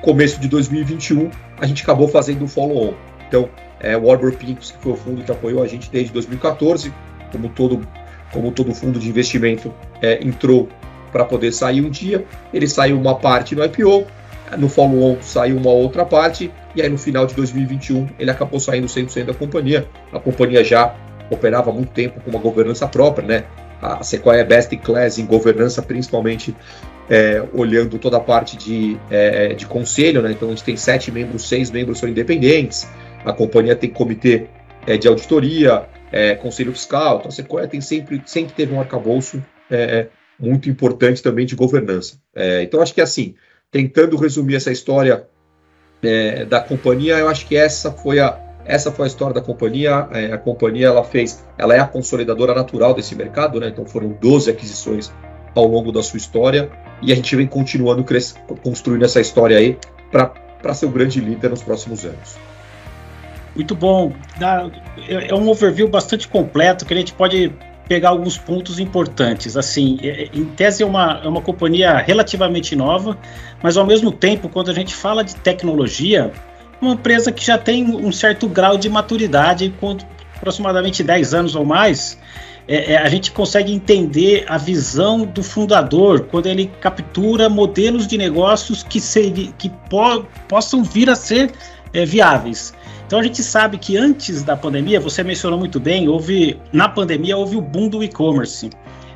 Começo 0.00 0.40
de 0.40 0.48
2021, 0.48 1.30
a 1.58 1.66
gente 1.66 1.82
acabou 1.82 2.08
fazendo 2.08 2.44
o 2.44 2.48
follow-on. 2.48 2.94
Então, 3.28 3.48
é, 3.80 3.96
o 3.96 4.10
Arbor 4.10 4.32
Pincus, 4.32 4.72
que 4.72 4.78
foi 4.78 4.92
o 4.92 4.96
fundo 4.96 5.22
que 5.22 5.30
apoiou 5.30 5.62
a 5.62 5.66
gente 5.66 5.90
desde 5.90 6.12
2014, 6.12 6.92
como 7.30 7.48
todo, 7.48 7.86
como 8.32 8.50
todo 8.52 8.74
fundo 8.74 8.98
de 8.98 9.08
investimento 9.08 9.72
é, 10.00 10.22
entrou 10.22 10.68
para 11.10 11.24
poder 11.24 11.52
sair 11.52 11.80
um 11.82 11.90
dia, 11.90 12.24
ele 12.52 12.66
saiu 12.66 12.98
uma 12.98 13.14
parte 13.14 13.54
no 13.54 13.64
IPO, 13.64 14.06
no 14.58 14.68
follow-on 14.68 15.18
saiu 15.20 15.56
uma 15.56 15.70
outra 15.70 16.04
parte, 16.04 16.50
e 16.74 16.82
aí 16.82 16.88
no 16.88 16.98
final 16.98 17.26
de 17.26 17.34
2021 17.34 18.08
ele 18.18 18.30
acabou 18.30 18.60
saindo 18.60 18.86
100% 18.86 19.26
da 19.26 19.34
companhia. 19.34 19.86
A 20.12 20.18
companhia 20.18 20.62
já 20.64 20.94
operava 21.30 21.70
há 21.70 21.72
muito 21.72 21.92
tempo 21.92 22.20
com 22.20 22.30
uma 22.30 22.38
governança 22.38 22.86
própria, 22.86 23.26
né? 23.26 23.44
A 23.80 24.02
Sequoia 24.04 24.40
é 24.40 24.44
best 24.44 24.72
in 24.72 24.78
class 24.78 25.18
em 25.18 25.26
governança, 25.26 25.82
principalmente 25.82 26.54
é, 27.10 27.42
olhando 27.52 27.98
toda 27.98 28.16
a 28.16 28.20
parte 28.20 28.56
de, 28.56 28.96
é, 29.10 29.54
de 29.54 29.66
conselho, 29.66 30.22
né? 30.22 30.32
Então 30.32 30.48
a 30.48 30.50
gente 30.52 30.62
tem 30.62 30.76
sete 30.76 31.10
membros, 31.10 31.48
seis 31.48 31.70
membros 31.70 31.98
são 31.98 32.08
independentes, 32.08 32.88
a 33.24 33.32
companhia 33.32 33.74
tem 33.74 33.90
comitê 33.90 34.46
é, 34.86 34.96
de 34.96 35.08
auditoria, 35.08 35.84
é, 36.12 36.34
conselho 36.34 36.72
fiscal, 36.72 37.18
então 37.18 37.28
a 37.28 37.32
Sequoia 37.32 37.66
tem 37.66 37.80
sempre, 37.80 38.22
sempre 38.24 38.52
teve 38.54 38.72
um 38.72 38.80
arcabouço 38.80 39.42
é, 39.70 40.06
muito 40.38 40.68
importante 40.68 41.22
também 41.22 41.46
de 41.46 41.56
governança. 41.56 42.20
É, 42.34 42.62
então 42.62 42.80
acho 42.80 42.94
que 42.94 43.00
assim, 43.00 43.34
tentando 43.72 44.16
resumir 44.16 44.54
essa 44.54 44.70
história 44.70 45.26
da 46.48 46.60
companhia, 46.60 47.18
eu 47.18 47.28
acho 47.28 47.46
que 47.46 47.56
essa 47.56 47.90
foi 47.90 48.20
a, 48.20 48.38
essa 48.64 48.92
foi 48.92 49.06
a 49.06 49.08
história 49.08 49.34
da 49.34 49.40
companhia. 49.40 50.08
É, 50.12 50.32
a 50.32 50.38
companhia 50.38 50.88
ela 50.88 51.02
fez, 51.02 51.44
ela 51.56 51.74
é 51.74 51.80
a 51.80 51.86
consolidadora 51.86 52.54
natural 52.54 52.92
desse 52.92 53.14
mercado, 53.14 53.58
né? 53.58 53.68
Então 53.68 53.86
foram 53.86 54.10
12 54.20 54.50
aquisições 54.50 55.12
ao 55.54 55.66
longo 55.66 55.90
da 55.90 56.02
sua 56.02 56.16
história 56.16 56.70
e 57.00 57.12
a 57.12 57.14
gente 57.14 57.34
vem 57.34 57.46
continuando 57.46 58.04
construindo 58.62 59.04
essa 59.04 59.20
história 59.20 59.56
aí 59.56 59.78
para 60.10 60.74
ser 60.74 60.86
o 60.86 60.90
grande 60.90 61.20
líder 61.20 61.50
nos 61.50 61.62
próximos 61.62 62.04
anos. 62.04 62.36
Muito 63.54 63.74
bom. 63.74 64.12
É 65.08 65.34
um 65.34 65.48
overview 65.48 65.88
bastante 65.88 66.26
completo 66.26 66.84
que 66.84 66.94
a 66.94 66.96
gente 66.96 67.12
pode 67.12 67.52
pegar 67.92 68.08
alguns 68.08 68.38
pontos 68.38 68.78
importantes. 68.78 69.54
Assim, 69.54 69.98
é, 70.02 70.22
é, 70.22 70.30
em 70.32 70.46
tese 70.46 70.82
é 70.82 70.86
uma, 70.86 71.20
é 71.22 71.28
uma 71.28 71.42
companhia 71.42 71.98
relativamente 71.98 72.74
nova, 72.74 73.18
mas 73.62 73.76
ao 73.76 73.84
mesmo 73.84 74.10
tempo, 74.10 74.48
quando 74.48 74.70
a 74.70 74.74
gente 74.74 74.94
fala 74.94 75.22
de 75.22 75.34
tecnologia, 75.36 76.32
uma 76.80 76.94
empresa 76.94 77.30
que 77.30 77.44
já 77.44 77.58
tem 77.58 77.84
um 77.84 78.10
certo 78.10 78.48
grau 78.48 78.78
de 78.78 78.88
maturidade, 78.88 79.74
com 79.78 79.98
aproximadamente 80.34 81.02
10 81.02 81.34
anos 81.34 81.54
ou 81.54 81.66
mais, 81.66 82.18
é, 82.66 82.94
é, 82.94 82.96
a 82.96 83.08
gente 83.10 83.30
consegue 83.30 83.70
entender 83.74 84.46
a 84.48 84.56
visão 84.56 85.26
do 85.26 85.42
fundador 85.42 86.28
quando 86.30 86.46
ele 86.46 86.70
captura 86.80 87.50
modelos 87.50 88.06
de 88.06 88.16
negócios 88.16 88.82
que, 88.82 89.02
se, 89.02 89.52
que 89.58 89.68
po, 89.68 90.24
possam 90.48 90.82
vir 90.82 91.10
a 91.10 91.14
ser 91.14 91.52
é, 91.92 92.06
viáveis. 92.06 92.72
Então 93.12 93.20
a 93.20 93.22
gente 93.22 93.42
sabe 93.42 93.76
que 93.76 93.94
antes 93.94 94.42
da 94.42 94.56
pandemia, 94.56 94.98
você 94.98 95.22
mencionou 95.22 95.58
muito 95.58 95.78
bem, 95.78 96.08
houve 96.08 96.58
na 96.72 96.88
pandemia 96.88 97.36
houve 97.36 97.56
o 97.56 97.60
boom 97.60 97.86
do 97.86 98.02
e-commerce. 98.02 98.70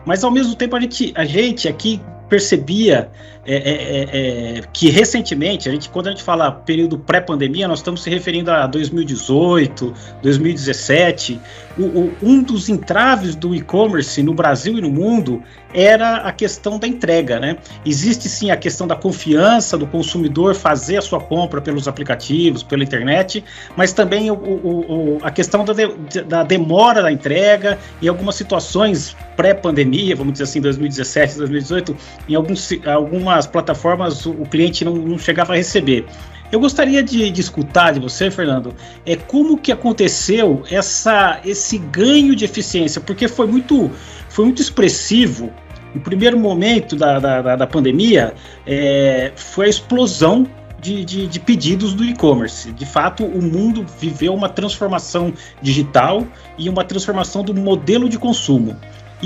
Mas 0.04 0.22
ao 0.22 0.30
mesmo 0.30 0.54
tempo 0.54 0.76
a 0.76 0.80
gente, 0.80 1.14
a 1.16 1.24
gente 1.24 1.66
aqui 1.66 1.98
percebia 2.28 3.10
é, 3.46 3.54
é, 3.54 3.70
é, 3.70 4.58
é, 4.58 4.62
que 4.70 4.90
recentemente, 4.90 5.66
a 5.66 5.72
gente, 5.72 5.88
quando 5.88 6.08
a 6.08 6.10
gente 6.10 6.22
fala 6.22 6.52
período 6.52 6.98
pré-pandemia, 6.98 7.66
nós 7.66 7.78
estamos 7.78 8.02
se 8.02 8.10
referindo 8.10 8.50
a 8.50 8.66
2018, 8.66 9.94
2017. 10.22 11.40
O, 11.78 11.82
o, 11.82 12.16
um 12.22 12.42
dos 12.42 12.68
entraves 12.68 13.34
do 13.34 13.54
e-commerce 13.54 14.22
no 14.22 14.32
Brasil 14.32 14.78
e 14.78 14.80
no 14.80 14.90
mundo 14.90 15.42
era 15.74 16.16
a 16.16 16.32
questão 16.32 16.78
da 16.78 16.86
entrega, 16.86 17.38
né? 17.38 17.58
Existe 17.84 18.28
sim 18.28 18.50
a 18.50 18.56
questão 18.56 18.86
da 18.86 18.96
confiança 18.96 19.76
do 19.76 19.86
consumidor 19.86 20.54
fazer 20.54 20.96
a 20.96 21.02
sua 21.02 21.20
compra 21.20 21.60
pelos 21.60 21.86
aplicativos, 21.86 22.62
pela 22.62 22.82
internet, 22.82 23.44
mas 23.76 23.92
também 23.92 24.30
o, 24.30 25.18
a 25.22 25.30
questão 25.30 25.64
da, 25.64 25.74
de, 25.74 26.22
da 26.22 26.42
demora 26.42 27.02
da 27.02 27.12
entrega 27.12 27.78
e 28.00 28.08
algumas 28.08 28.36
situações 28.36 29.14
pré-pandemia, 29.36 30.16
vamos 30.16 30.32
dizer 30.32 30.44
assim, 30.44 30.60
2017, 30.60 31.36
2018, 31.36 31.96
em 32.28 32.34
alguns, 32.34 32.70
algumas 32.86 33.46
plataformas 33.46 34.24
o, 34.24 34.30
o 34.30 34.46
cliente 34.46 34.84
não, 34.84 34.94
não, 34.94 35.18
chegava 35.18 35.52
a 35.52 35.56
receber. 35.56 36.06
Eu 36.50 36.60
gostaria 36.60 37.02
de, 37.02 37.30
de, 37.30 37.40
escutar 37.40 37.92
de 37.92 38.00
você, 38.00 38.30
Fernando, 38.30 38.74
é 39.04 39.16
como 39.16 39.58
que 39.58 39.72
aconteceu 39.72 40.62
essa, 40.70 41.40
esse 41.44 41.78
ganho 41.78 42.36
de 42.36 42.44
eficiência, 42.44 43.00
porque 43.00 43.26
foi 43.26 43.46
muito, 43.46 43.90
foi 44.28 44.44
muito 44.44 44.62
expressivo. 44.62 45.52
No 45.94 46.00
primeiro 46.00 46.38
momento 46.38 46.94
da, 46.94 47.18
da, 47.18 47.56
da 47.56 47.66
pandemia, 47.66 48.34
é, 48.66 49.32
foi 49.34 49.66
a 49.66 49.68
explosão 49.68 50.46
de, 50.80 51.04
de, 51.04 51.26
de, 51.26 51.40
pedidos 51.40 51.94
do 51.94 52.04
e-commerce. 52.04 52.70
De 52.70 52.86
fato, 52.86 53.24
o 53.24 53.42
mundo 53.42 53.84
viveu 53.98 54.34
uma 54.34 54.48
transformação 54.48 55.32
digital 55.60 56.26
e 56.58 56.68
uma 56.68 56.84
transformação 56.84 57.42
do 57.42 57.54
modelo 57.54 58.08
de 58.08 58.18
consumo. 58.18 58.76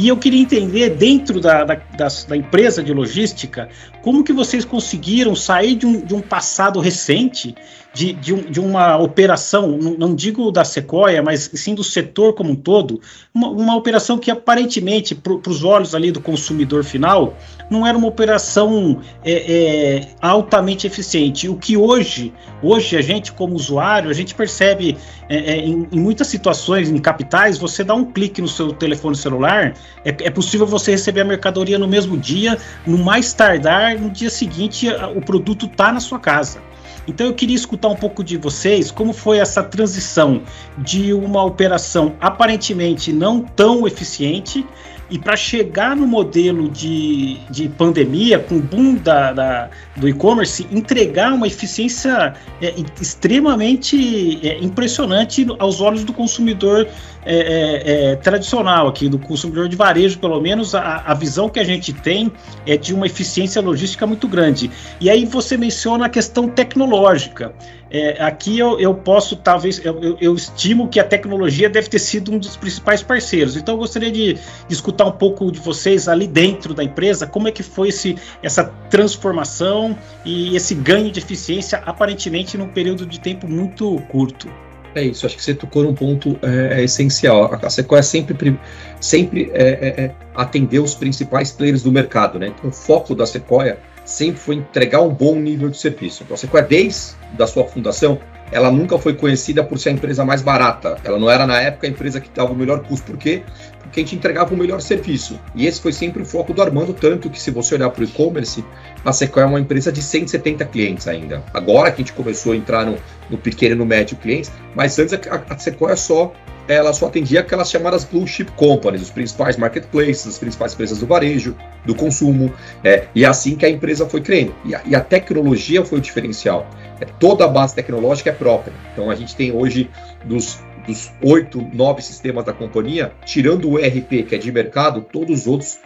E 0.00 0.08
eu 0.08 0.16
queria 0.16 0.40
entender, 0.40 0.88
dentro 0.96 1.38
da, 1.42 1.62
da, 1.62 1.74
da, 1.74 2.08
da, 2.26 2.34
empresa 2.34 2.82
de 2.82 2.90
logística, 2.90 3.68
como 4.00 4.24
que 4.24 4.32
vocês 4.32 4.64
conseguiram 4.64 5.34
sair 5.34 5.74
de 5.74 5.84
um, 5.84 6.00
de 6.00 6.14
um 6.14 6.22
passado 6.22 6.80
recente 6.80 7.54
de, 7.92 8.12
de, 8.12 8.32
um, 8.32 8.38
de 8.38 8.60
uma 8.60 8.96
operação, 8.96 9.76
não, 9.76 10.14
digo 10.14 10.50
da 10.52 10.64
Sequoia, 10.64 11.22
mas 11.22 11.50
sim 11.54 11.74
do 11.74 11.82
setor 11.82 12.34
como 12.34 12.52
um 12.52 12.56
todo, 12.56 13.00
uma, 13.34 13.48
uma 13.48 13.76
operação 13.76 14.16
que 14.16 14.30
aparentemente, 14.30 15.14
para 15.14 15.50
os 15.50 15.64
olhos 15.64 15.94
ali 15.94 16.12
do 16.12 16.20
consumidor 16.20 16.84
final, 16.84 17.36
não 17.68 17.86
era 17.86 17.98
uma 17.98 18.06
operação 18.06 19.00
é, 19.24 19.32
é, 19.32 20.08
altamente 20.20 20.86
eficiente. 20.86 21.48
O 21.48 21.56
que 21.56 21.76
hoje, 21.76 22.32
hoje 22.62 22.96
a 22.96 23.02
gente 23.02 23.32
como 23.32 23.54
usuário, 23.54 24.08
a 24.08 24.14
gente 24.14 24.34
percebe 24.34 24.96
é, 25.28 25.36
é 25.36 25.56
em, 25.58 25.88
em, 25.90 26.00
muitas 26.00 26.28
situações, 26.28 26.88
em 26.88 26.98
capitais, 26.98 27.58
você 27.58 27.82
dá 27.82 27.94
um 27.94 28.04
clique 28.04 28.40
no 28.40 28.48
seu 28.48 28.72
telefone 28.72 29.16
celular, 29.16 29.74
é, 30.04 30.08
é 30.08 30.30
possível 30.30 30.66
você 30.66 30.92
receber 30.92 31.20
a 31.20 31.24
mercadoria 31.24 31.78
no 31.78 31.86
mesmo 31.86 32.16
dia, 32.16 32.58
no 32.86 32.98
mais 32.98 33.32
tardar, 33.32 33.98
no 33.98 34.10
dia 34.10 34.30
seguinte 34.30 34.88
o 35.14 35.20
produto 35.20 35.66
está 35.66 35.92
na 35.92 36.00
sua 36.00 36.18
casa. 36.18 36.60
Então 37.06 37.26
eu 37.26 37.34
queria 37.34 37.56
escutar 37.56 37.88
um 37.88 37.96
pouco 37.96 38.22
de 38.22 38.36
vocês 38.36 38.90
como 38.90 39.12
foi 39.12 39.38
essa 39.38 39.62
transição 39.62 40.42
de 40.78 41.12
uma 41.12 41.42
operação 41.42 42.14
aparentemente 42.20 43.12
não 43.12 43.40
tão 43.40 43.86
eficiente 43.86 44.66
e 45.10 45.18
para 45.18 45.36
chegar 45.36 45.96
no 45.96 46.06
modelo 46.06 46.68
de, 46.68 47.38
de 47.50 47.68
pandemia, 47.68 48.38
com 48.38 48.56
o 48.56 48.62
boom 48.62 48.94
da, 48.94 49.32
da 49.32 49.70
do 49.96 50.08
e-commerce, 50.08 50.66
entregar 50.70 51.32
uma 51.32 51.46
eficiência 51.46 52.34
é, 52.62 52.74
extremamente 53.00 54.46
é, 54.46 54.58
impressionante 54.58 55.46
aos 55.58 55.80
olhos 55.80 56.04
do 56.04 56.12
consumidor 56.12 56.86
é, 57.22 57.34
é, 57.34 58.12
é, 58.12 58.16
tradicional 58.16 58.88
aqui, 58.88 59.08
do 59.08 59.18
consumidor 59.18 59.68
de 59.68 59.76
varejo, 59.76 60.18
pelo 60.18 60.40
menos 60.40 60.74
a, 60.74 61.02
a, 61.06 61.12
visão 61.12 61.50
que 61.50 61.60
a 61.60 61.64
gente 61.64 61.92
tem 61.92 62.32
é 62.66 62.78
de 62.78 62.94
uma 62.94 63.04
eficiência 63.04 63.60
logística 63.60 64.06
muito 64.06 64.26
grande. 64.26 64.70
E 64.98 65.10
aí 65.10 65.26
você 65.26 65.56
menciona 65.58 66.06
a 66.06 66.08
questão 66.08 66.48
tecnológica. 66.48 67.52
É, 67.90 68.22
aqui 68.22 68.56
eu, 68.56 68.78
eu, 68.78 68.94
posso, 68.94 69.34
talvez, 69.34 69.84
eu, 69.84 70.00
eu, 70.00 70.16
eu, 70.20 70.34
estimo 70.34 70.88
que 70.88 71.00
a 71.00 71.04
tecnologia 71.04 71.68
deve 71.68 71.88
ter 71.88 71.98
sido 71.98 72.32
um 72.32 72.38
dos 72.38 72.56
principais 72.56 73.02
parceiros. 73.02 73.56
Então 73.56 73.74
eu 73.74 73.78
gostaria 73.78 74.12
de, 74.12 74.34
de, 74.34 74.40
escutar 74.70 75.06
um 75.06 75.12
pouco 75.12 75.50
de 75.50 75.58
vocês 75.58 76.06
ali 76.06 76.28
dentro 76.28 76.72
da 76.72 76.84
empresa, 76.84 77.26
como 77.26 77.48
é 77.48 77.52
que 77.52 77.64
foi 77.64 77.88
esse, 77.88 78.16
essa 78.42 78.64
transformação 78.88 79.98
e 80.24 80.54
esse 80.54 80.72
ganho 80.74 81.10
de 81.10 81.18
eficiência, 81.18 81.78
aparentemente 81.84 82.56
num 82.56 82.68
período 82.68 83.04
de 83.04 83.18
tempo 83.18 83.48
muito 83.48 84.00
curto. 84.08 84.48
É 84.94 85.02
isso, 85.02 85.24
acho 85.24 85.36
que 85.36 85.42
você 85.42 85.54
tocou 85.54 85.84
num 85.84 85.94
ponto 85.94 86.38
é, 86.42 86.80
é 86.80 86.84
essencial. 86.84 87.58
A 87.62 87.70
Sequoia 87.70 88.02
sempre, 88.02 88.58
sempre 89.00 89.50
é, 89.52 89.62
é, 89.62 90.04
é, 90.04 90.14
atendeu 90.34 90.82
os 90.82 90.94
principais 90.94 91.52
players 91.52 91.82
do 91.82 91.92
mercado, 91.92 92.38
né? 92.38 92.48
Então, 92.48 92.70
o 92.70 92.72
foco 92.72 93.14
da 93.14 93.24
Sequoia 93.24 93.78
sempre 94.10 94.40
foi 94.40 94.56
entregar 94.56 95.00
um 95.00 95.08
bom 95.08 95.36
nível 95.36 95.68
de 95.68 95.78
serviço. 95.78 96.22
Então, 96.22 96.34
a 96.34 96.38
Sequoia, 96.38 96.64
desde 96.64 97.14
da 97.36 97.46
sua 97.46 97.64
fundação, 97.64 98.18
ela 98.52 98.70
nunca 98.70 98.98
foi 98.98 99.14
conhecida 99.14 99.62
por 99.62 99.78
ser 99.78 99.90
a 99.90 99.92
empresa 99.92 100.24
mais 100.24 100.42
barata. 100.42 100.96
Ela 101.04 101.18
não 101.18 101.30
era, 101.30 101.46
na 101.46 101.60
época, 101.60 101.86
a 101.86 101.90
empresa 101.90 102.20
que 102.20 102.28
dava 102.34 102.52
o 102.52 102.56
melhor 102.56 102.82
custo. 102.82 103.06
Por 103.06 103.16
quê? 103.16 103.42
Porque 103.80 104.00
a 104.00 104.02
gente 104.02 104.16
entregava 104.16 104.52
o 104.52 104.56
melhor 104.56 104.80
serviço. 104.80 105.38
E 105.54 105.66
esse 105.66 105.80
foi 105.80 105.92
sempre 105.92 106.22
o 106.22 106.24
foco 106.26 106.52
do 106.52 106.60
Armando, 106.60 106.92
tanto 106.92 107.30
que 107.30 107.40
se 107.40 107.50
você 107.50 107.76
olhar 107.76 107.90
para 107.90 108.02
o 108.02 108.04
e-commerce, 108.04 108.64
a 109.04 109.12
Sequoia 109.12 109.44
é 109.44 109.46
uma 109.46 109.60
empresa 109.60 109.92
de 109.92 110.02
170 110.02 110.64
clientes 110.66 111.06
ainda. 111.06 111.44
Agora 111.54 111.92
que 111.92 112.02
a 112.02 112.04
gente 112.04 112.12
começou 112.12 112.52
a 112.52 112.56
entrar 112.56 112.84
no, 112.84 112.96
no 113.30 113.38
pequeno 113.38 113.76
e 113.76 113.78
no 113.78 113.86
médio 113.86 114.16
clientes, 114.16 114.50
mas 114.74 114.98
antes 114.98 115.14
a, 115.14 115.44
a 115.48 115.58
Sequoia 115.58 115.96
só 115.96 116.32
ela 116.74 116.92
só 116.92 117.06
atendia 117.06 117.40
aquelas 117.40 117.70
chamadas 117.70 118.04
blue 118.04 118.26
chip 118.26 118.50
companies, 118.52 119.02
os 119.02 119.10
principais 119.10 119.56
marketplaces, 119.56 120.26
as 120.26 120.38
principais 120.38 120.74
empresas 120.74 120.98
do 120.98 121.06
varejo, 121.06 121.56
do 121.84 121.94
consumo, 121.94 122.52
é, 122.84 123.08
e 123.14 123.24
assim 123.24 123.56
que 123.56 123.66
a 123.66 123.70
empresa 123.70 124.06
foi 124.06 124.20
crescendo. 124.20 124.54
E 124.64 124.74
a, 124.74 124.82
e 124.86 124.94
a 124.94 125.00
tecnologia 125.00 125.84
foi 125.84 125.98
o 125.98 126.00
diferencial. 126.00 126.68
É, 127.00 127.04
toda 127.04 127.44
a 127.44 127.48
base 127.48 127.74
tecnológica 127.74 128.30
é 128.30 128.32
própria. 128.32 128.72
Então 128.92 129.10
a 129.10 129.14
gente 129.14 129.34
tem 129.34 129.52
hoje 129.52 129.90
dos 130.24 130.58
dos 130.86 131.10
oito, 131.22 131.60
nove 131.74 132.00
sistemas 132.02 132.44
da 132.44 132.54
companhia, 132.54 133.12
tirando 133.24 133.70
o 133.70 133.78
ERP, 133.78 134.24
que 134.26 134.34
é 134.34 134.38
de 134.38 134.50
mercado, 134.50 135.02
todos 135.02 135.40
os 135.40 135.46
outros 135.46 135.78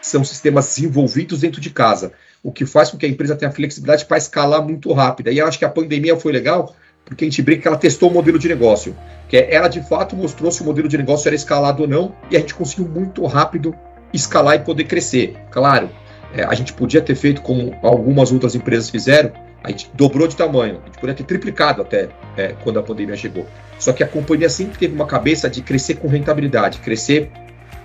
são 0.00 0.24
sistemas 0.24 0.66
desenvolvidos 0.66 1.40
dentro 1.40 1.60
de 1.60 1.70
casa, 1.70 2.12
o 2.42 2.50
que 2.50 2.66
faz 2.66 2.90
com 2.90 2.98
que 2.98 3.06
a 3.06 3.08
empresa 3.08 3.36
tenha 3.36 3.52
flexibilidade 3.52 4.04
para 4.04 4.18
escalar 4.18 4.62
muito 4.62 4.92
rápida. 4.92 5.30
E 5.30 5.38
eu 5.38 5.46
acho 5.46 5.58
que 5.58 5.64
a 5.64 5.68
pandemia 5.68 6.16
foi 6.16 6.32
legal, 6.32 6.74
porque 7.04 7.24
a 7.24 7.28
gente 7.28 7.42
brinca 7.42 7.62
que 7.62 7.68
ela 7.68 7.76
testou 7.76 8.10
o 8.10 8.12
modelo 8.12 8.38
de 8.38 8.48
negócio, 8.48 8.96
que 9.28 9.36
é, 9.36 9.54
ela 9.54 9.68
de 9.68 9.82
fato 9.82 10.16
mostrou 10.16 10.50
se 10.50 10.62
o 10.62 10.64
modelo 10.64 10.88
de 10.88 10.96
negócio 10.96 11.28
era 11.28 11.36
escalado 11.36 11.82
ou 11.82 11.88
não, 11.88 12.14
e 12.30 12.36
a 12.36 12.40
gente 12.40 12.54
conseguiu 12.54 12.88
muito 12.88 13.24
rápido 13.26 13.74
escalar 14.12 14.56
e 14.56 14.60
poder 14.60 14.84
crescer. 14.84 15.36
Claro, 15.50 15.90
é, 16.34 16.44
a 16.44 16.54
gente 16.54 16.72
podia 16.72 17.00
ter 17.00 17.14
feito 17.14 17.42
como 17.42 17.74
algumas 17.82 18.32
outras 18.32 18.54
empresas 18.54 18.88
fizeram, 18.88 19.32
a 19.62 19.70
gente 19.70 19.90
dobrou 19.94 20.26
de 20.26 20.36
tamanho, 20.36 20.80
a 20.82 20.86
gente 20.86 20.98
poderia 20.98 21.14
ter 21.14 21.24
triplicado 21.24 21.82
até 21.82 22.08
é, 22.36 22.54
quando 22.64 22.78
a 22.78 22.82
pandemia 22.82 23.16
chegou. 23.16 23.46
Só 23.78 23.92
que 23.92 24.02
a 24.02 24.08
companhia 24.08 24.48
sempre 24.48 24.78
teve 24.78 24.94
uma 24.94 25.06
cabeça 25.06 25.48
de 25.48 25.62
crescer 25.62 25.94
com 25.96 26.08
rentabilidade, 26.08 26.78
crescer 26.78 27.30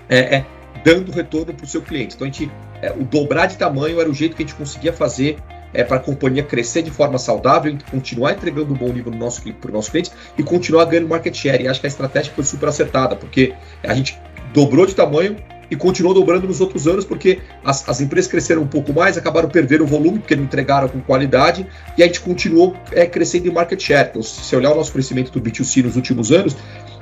é, 0.10 0.38
é, 0.38 0.46
dando 0.84 1.12
retorno 1.12 1.54
para 1.54 1.64
o 1.64 1.68
seu 1.68 1.82
cliente. 1.82 2.16
Então 2.16 2.28
a 2.28 2.32
gente, 2.32 2.52
é, 2.82 2.92
o 2.92 3.04
dobrar 3.04 3.48
de 3.48 3.58
tamanho 3.58 4.00
era 4.00 4.10
o 4.10 4.14
jeito 4.14 4.36
que 4.36 4.44
a 4.44 4.46
gente 4.46 4.56
conseguia 4.56 4.94
fazer 4.94 5.38
é, 5.74 5.84
para 5.84 5.98
a 5.98 6.00
companhia 6.00 6.44
crescer 6.44 6.82
de 6.82 6.92
forma 6.92 7.18
saudável, 7.18 7.76
continuar 7.90 8.34
entregando 8.34 8.74
um 8.74 8.78
bom 8.78 8.92
nível 8.92 9.12
nosso, 9.12 9.42
para 9.54 9.70
o 9.70 9.74
nosso 9.74 9.92
cliente 9.92 10.12
e 10.38 10.44
continuar 10.44 10.86
ganhando 10.86 11.08
market 11.08 11.36
share. 11.36 11.64
E 11.64 11.68
acho 11.68 11.80
que 11.80 11.88
a 11.88 11.90
estratégia 11.90 12.32
foi 12.34 12.44
super 12.44 12.70
acertada, 12.70 13.16
porque 13.16 13.54
a 13.84 13.94
gente 13.94 14.18
dobrou 14.54 14.86
de 14.86 14.96
tamanho, 14.96 15.36
e 15.70 15.76
continuou 15.76 16.14
dobrando 16.14 16.48
nos 16.48 16.62
outros 16.62 16.88
anos, 16.88 17.06
porque 17.06 17.40
as, 17.64 17.88
as 17.88 18.02
empresas 18.02 18.30
cresceram 18.30 18.62
um 18.62 18.68
pouco 18.68 18.94
mais, 18.94 19.18
acabaram 19.18 19.50
perdendo 19.50 19.84
o 19.84 19.88
volume, 19.88 20.20
porque 20.20 20.36
não 20.36 20.44
entregaram 20.44 20.88
com 20.88 21.02
qualidade, 21.02 21.68
e 21.98 22.04
a 22.04 22.06
gente 22.06 22.22
continuou 22.22 22.76
é, 22.92 23.06
crescendo 23.06 23.48
em 23.48 23.52
market 23.52 23.82
share. 23.82 24.10
Então, 24.10 24.24
se 24.24 24.44
você 24.44 24.56
olhar 24.56 24.72
o 24.72 24.76
nosso 24.76 24.92
crescimento 24.92 25.32
do 25.32 25.42
B2C 25.42 25.84
nos 25.84 25.96
últimos 25.96 26.32
anos, 26.32 26.56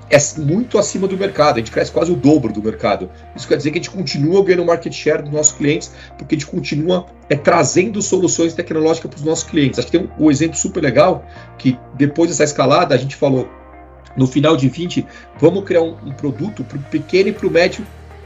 é 0.09 0.17
muito 0.39 0.77
acima 0.77 1.07
do 1.07 1.17
mercado, 1.17 1.55
a 1.55 1.59
gente 1.59 1.71
cresce 1.71 1.91
quase 1.91 2.11
o 2.11 2.15
dobro 2.15 2.53
do 2.53 2.61
mercado. 2.61 3.09
Isso 3.35 3.47
quer 3.47 3.57
dizer 3.57 3.71
que 3.71 3.79
a 3.79 3.81
gente 3.81 3.91
continua 3.91 4.43
ganhando 4.43 4.65
market 4.65 4.93
share 4.93 5.23
dos 5.23 5.31
nossos 5.31 5.53
clientes, 5.53 5.91
porque 6.17 6.35
a 6.35 6.37
gente 6.37 6.47
continua 6.47 7.05
é, 7.29 7.35
trazendo 7.35 8.01
soluções 8.01 8.53
tecnológicas 8.53 9.09
para 9.09 9.17
os 9.17 9.23
nossos 9.23 9.43
clientes. 9.43 9.79
Acho 9.79 9.89
que 9.89 9.97
tem 9.97 10.07
um, 10.07 10.25
um 10.25 10.31
exemplo 10.31 10.57
super 10.57 10.81
legal, 10.81 11.25
que 11.57 11.77
depois 11.95 12.29
dessa 12.29 12.43
escalada, 12.43 12.93
a 12.93 12.97
gente 12.97 13.15
falou, 13.15 13.49
no 14.15 14.27
final 14.27 14.55
de 14.55 14.69
20, 14.69 15.05
vamos 15.39 15.63
criar 15.63 15.81
um, 15.81 15.95
um 16.05 16.11
produto 16.11 16.63
para 16.63 16.77
o 16.77 16.81
pequeno 16.83 17.29
e 17.29 17.33
para 17.33 17.47
o 17.47 17.51
médio 17.51 17.85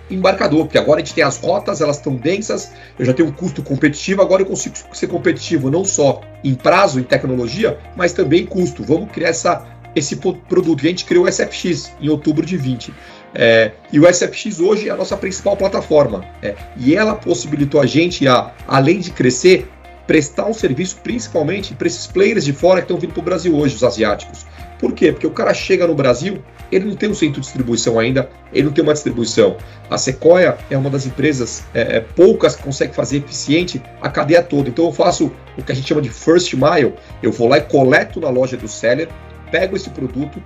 embarcador, 0.10 0.66
porque 0.66 0.78
agora 0.78 1.02
a 1.02 1.04
gente 1.04 1.14
tem 1.14 1.24
as 1.24 1.38
rotas, 1.38 1.82
elas 1.82 1.98
estão 1.98 2.16
densas, 2.16 2.72
eu 2.98 3.06
já 3.06 3.14
tenho 3.14 3.30
um 3.30 3.32
custo 3.32 3.62
competitivo, 3.62 4.22
agora 4.22 4.42
eu 4.42 4.46
consigo 4.46 4.76
ser 4.92 5.08
competitivo 5.08 5.70
não 5.70 5.86
só 5.86 6.22
em 6.44 6.56
prazo, 6.56 7.00
em 7.00 7.04
tecnologia, 7.04 7.78
mas 7.96 8.12
também 8.12 8.42
em 8.42 8.46
custo. 8.46 8.84
Vamos 8.84 9.12
criar 9.12 9.30
essa, 9.30 9.66
esse 9.96 10.16
produto. 10.18 10.84
E 10.84 10.88
a 10.88 10.90
gente 10.90 11.06
criou 11.06 11.26
o 11.26 11.32
SFX 11.32 11.92
em 12.00 12.10
outubro 12.10 12.46
de 12.46 12.58
20. 12.58 12.94
É, 13.34 13.72
e 13.92 14.00
o 14.00 14.12
SFX 14.12 14.60
hoje 14.60 14.90
é 14.90 14.92
a 14.92 14.96
nossa 14.96 15.16
principal 15.18 15.56
plataforma. 15.56 16.26
É, 16.42 16.56
e 16.78 16.96
ela 16.96 17.16
possibilitou 17.16 17.82
a 17.82 17.86
gente, 17.86 18.28
a, 18.28 18.52
além 18.68 19.00
de 19.00 19.12
crescer, 19.12 19.68
prestar 20.08 20.48
um 20.48 20.54
serviço 20.54 20.98
principalmente 21.04 21.76
para 21.76 21.88
esses 21.88 22.08
players 22.08 22.44
de 22.44 22.52
fora 22.52 22.82
que 22.82 22.86
estão 22.86 22.98
vindo 22.98 23.14
para 23.14 23.22
o 23.22 23.24
Brasil 23.24 23.56
hoje, 23.56 23.76
os 23.76 23.84
asiáticos. 23.84 24.46
Por 24.80 24.94
quê? 24.94 25.12
Porque 25.12 25.28
o 25.28 25.32
cara 25.32 25.54
chega 25.54 25.86
no 25.86 25.94
Brasil, 25.94 26.42
ele 26.72 26.86
não 26.86 26.96
tem 26.96 27.10
um 27.10 27.14
centro 27.14 27.36
de 27.36 27.42
distribuição 27.42 28.00
ainda, 28.00 28.30
ele 28.52 28.66
não 28.66 28.72
tem 28.72 28.84
uma 28.84 28.94
distribuição. 28.94 29.58
A 29.90 29.98
Sequoia 29.98 30.58
é 30.70 30.78
uma 30.78 30.90
das 30.90 31.06
empresas 31.06 31.64
é, 31.74 31.98
é, 31.98 32.00
poucas 32.00 32.56
que 32.56 32.64
consegue 32.64 32.96
fazer 32.96 33.18
eficiente 33.18 33.82
a 34.02 34.10
cadeia 34.10 34.42
toda. 34.42 34.70
Então 34.70 34.86
eu 34.86 34.92
faço 34.92 35.32
o 35.58 35.64
que 35.64 35.72
a 35.72 35.76
gente 35.76 35.88
chama 35.88 36.02
de 36.02 36.10
first 36.10 36.54
mile, 36.54 36.94
eu 37.22 37.32
vou 37.32 37.48
lá 37.48 37.58
e 37.58 37.62
coleto 37.62 38.20
na 38.20 38.30
loja 38.30 38.56
do 38.56 38.68
seller, 38.68 39.10
pego 39.52 39.76
esse 39.76 39.90
produto, 39.90 40.42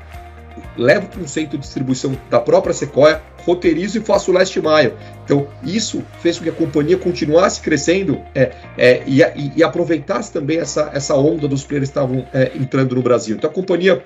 levo 0.78 1.08
para 1.08 1.22
um 1.22 1.28
centro 1.28 1.58
de 1.58 1.64
distribuição 1.64 2.18
da 2.30 2.40
própria 2.40 2.74
Sequoia, 2.74 3.22
roteirizo 3.46 3.98
e 3.98 4.02
faço 4.02 4.32
o 4.32 4.34
last 4.34 4.60
mile. 4.60 4.94
Então, 5.24 5.48
isso 5.64 6.04
fez 6.22 6.38
com 6.38 6.44
que 6.44 6.50
a 6.50 6.54
companhia 6.54 6.98
continuasse 6.98 7.62
crescendo 7.62 8.22
é, 8.34 8.52
é, 8.78 9.04
e, 9.06 9.22
e, 9.22 9.54
e, 9.58 9.64
aproveitasse 9.64 10.32
também 10.32 10.58
essa, 10.60 10.92
essa 10.94 11.16
onda 11.16 11.48
dos 11.48 11.64
players 11.64 11.90
que 11.90 11.92
estavam 11.92 12.26
é, 12.34 12.52
entrando 12.56 12.96
no 12.96 13.02
Brasil. 13.02 13.36
Então, 13.36 13.50
a 13.50 13.54
companhia 13.54 14.04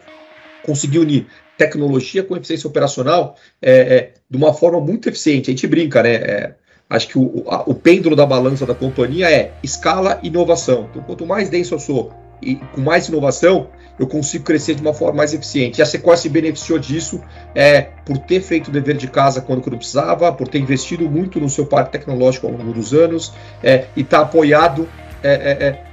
conseguiu 0.63 1.01
unir 1.01 1.27
tecnologia 1.57 2.23
com 2.23 2.35
eficiência 2.35 2.67
operacional 2.67 3.35
é, 3.61 3.71
é, 3.71 4.13
de 4.29 4.37
uma 4.37 4.53
forma 4.53 4.79
muito 4.79 5.09
eficiente. 5.09 5.49
A 5.49 5.53
gente 5.53 5.67
brinca, 5.67 6.03
né? 6.03 6.15
É, 6.15 6.53
acho 6.89 7.07
que 7.07 7.17
o, 7.17 7.43
a, 7.47 7.63
o 7.65 7.73
pêndulo 7.73 8.15
da 8.15 8.25
balança 8.25 8.65
da 8.65 8.75
companhia 8.75 9.29
é 9.29 9.51
escala 9.63 10.19
e 10.23 10.27
inovação. 10.27 10.87
Então, 10.89 11.03
quanto 11.03 11.25
mais 11.25 11.49
denso 11.49 11.73
eu 11.75 11.79
sou 11.79 12.13
e 12.41 12.55
com 12.55 12.81
mais 12.81 13.07
inovação, 13.07 13.69
eu 13.99 14.07
consigo 14.07 14.43
crescer 14.43 14.75
de 14.75 14.81
uma 14.81 14.93
forma 14.93 15.17
mais 15.17 15.33
eficiente. 15.33 15.79
E 15.79 15.81
a 15.81 15.85
Sequoia 15.85 16.17
se 16.17 16.29
beneficiou 16.29 16.77
disso 16.77 17.21
é, 17.55 17.81
por 18.05 18.17
ter 18.17 18.41
feito 18.41 18.67
o 18.67 18.71
dever 18.71 18.97
de 18.97 19.07
casa 19.07 19.41
quando 19.41 19.61
precisava, 19.61 20.31
por 20.31 20.47
ter 20.47 20.59
investido 20.59 21.09
muito 21.09 21.39
no 21.39 21.49
seu 21.49 21.65
parque 21.65 21.93
tecnológico 21.93 22.47
ao 22.47 22.53
longo 22.53 22.73
dos 22.73 22.93
anos 22.93 23.33
é, 23.63 23.85
e 23.95 24.01
estar 24.01 24.19
tá 24.19 24.23
apoiado 24.23 24.87
é, 25.23 25.33
é, 25.33 25.67
é 25.67 25.87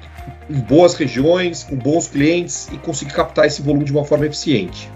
em 0.48 0.60
boas 0.60 0.94
regiões, 0.94 1.64
com 1.64 1.76
bons 1.76 2.08
clientes 2.08 2.68
e 2.72 2.76
conseguir 2.78 3.12
captar 3.12 3.46
esse 3.46 3.62
volume 3.62 3.84
de 3.84 3.92
uma 3.92 4.04
forma 4.04 4.26
eficiente. 4.26 4.90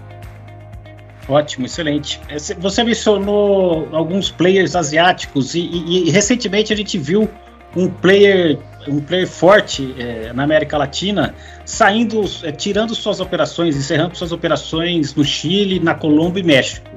Ótimo, 1.27 1.65
excelente. 1.65 2.19
É, 2.27 2.37
você 2.55 2.83
mencionou 2.83 3.87
alguns 3.91 4.31
players 4.31 4.75
asiáticos 4.75 5.53
e, 5.53 5.59
e, 5.59 6.07
e 6.07 6.09
recentemente 6.09 6.73
a 6.73 6.75
gente 6.75 6.97
viu 6.97 7.29
um 7.75 7.87
player, 7.87 8.57
um 8.89 8.99
player 8.99 9.27
forte 9.27 9.95
é, 9.97 10.33
na 10.33 10.43
América 10.43 10.77
Latina 10.77 11.35
saindo, 11.65 12.23
é, 12.43 12.51
tirando 12.51 12.95
suas 12.95 13.19
operações, 13.19 13.75
encerrando 13.75 14.17
suas 14.17 14.31
operações 14.31 15.13
no 15.15 15.23
Chile, 15.23 15.79
na 15.79 15.93
Colômbia 15.93 16.41
e 16.41 16.43
México. 16.43 16.89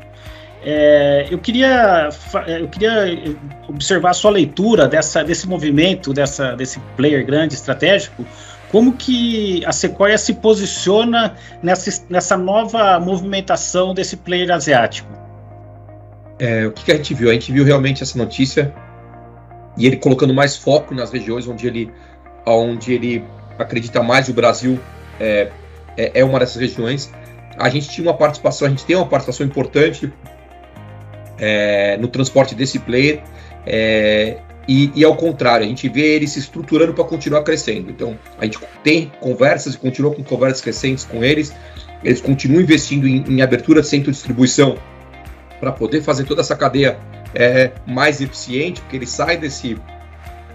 É, 0.65 1.27
eu, 1.31 1.39
queria, 1.39 2.09
é, 2.47 2.61
eu 2.61 2.69
queria 2.69 2.93
observar 3.69 4.11
a 4.11 4.15
sua 4.15 4.31
leitura 4.31 4.87
dessa, 4.87 5.25
desse 5.25 5.49
movimento, 5.49 6.13
dessa, 6.13 6.55
desse 6.55 6.79
player 6.97 7.25
grande 7.27 7.55
estratégico, 7.55 8.25
como 8.71 8.95
que 8.95 9.63
a 9.67 9.73
Sequoia 9.73 10.17
se 10.17 10.33
posiciona 10.35 11.35
nessa, 11.63 12.05
nessa 12.09 12.39
nova 12.39 12.99
movimentação 12.99 13.93
desse 13.93 14.17
player 14.17 14.51
asiático? 14.51 15.13
É, 16.39 16.67
o 16.67 16.73
que, 16.73 16.85
que, 16.85 16.93
a 16.93 16.97
gente 16.97 17.13
viu? 17.13 17.29
A 17.29 17.35
gente 17.35 17.53
viu 17.53 17.65
realmente 17.65 18.03
essa 18.03 18.17
notícia 18.17 18.73
e 19.77 19.87
ele 19.87 19.97
colocando 19.97 20.35
mais 20.35 20.57
foco 20.57 20.95
nas 20.95 21.11
regiões 21.11 21.47
onde 21.49 21.67
ele, 21.67 21.91
onde 22.47 22.93
ele 22.93 23.25
acredita 23.59 24.03
mais. 24.03 24.29
O 24.29 24.35
Brasil 24.35 24.79
é, 25.19 25.51
é, 25.97 26.21
é 26.21 26.25
uma 26.25 26.39
dessas 26.39 26.57
regiões. 26.57 27.13
A 27.57 27.69
gente 27.69 27.89
tinha 27.89 28.07
uma 28.07 28.17
participação, 28.17 28.67
a 28.67 28.71
gente 28.71 28.85
tem 28.85 28.97
uma 28.97 29.07
participação 29.07 29.47
importante 29.47 30.13
é, 31.39 31.97
no 31.99 32.09
transporte 32.09 32.55
desse 32.55 32.79
player. 32.79 33.23
É, 33.67 34.39
e, 34.69 34.93
e, 34.95 35.05
ao 35.05 35.17
contrário, 35.17 35.65
a 35.67 35.69
gente 35.69 35.89
vê 35.89 36.15
ele 36.15 36.27
se 36.29 36.39
estruturando 36.39 36.95
para 36.95 37.05
continuar 37.05 37.43
crescendo. 37.43 37.91
Então, 37.91 38.17
a 38.39 38.45
gente 38.45 38.59
tem 38.85 39.11
conversas 39.21 39.75
e 39.75 39.79
continua 39.79 40.15
com 40.15 40.23
conversas 40.23 40.61
crescentes 40.61 41.05
com 41.05 41.25
eles. 41.25 41.53
Eles 42.05 42.21
continuam 42.21 42.61
investindo 42.61 43.07
em, 43.09 43.25
em 43.29 43.43
abertura 43.43 43.81
de 43.81 43.89
centro 43.89 44.11
de 44.11 44.17
distribuição 44.17 44.77
para 45.59 45.73
poder 45.73 46.03
fazer 46.03 46.25
toda 46.25 46.41
essa 46.41 46.57
cadeia 46.57 46.97
é, 47.35 47.73
mais 47.87 48.21
eficiente, 48.21 48.81
porque 48.81 48.97
ele 48.97 49.07
sai 49.07 49.37
desse 49.37 49.77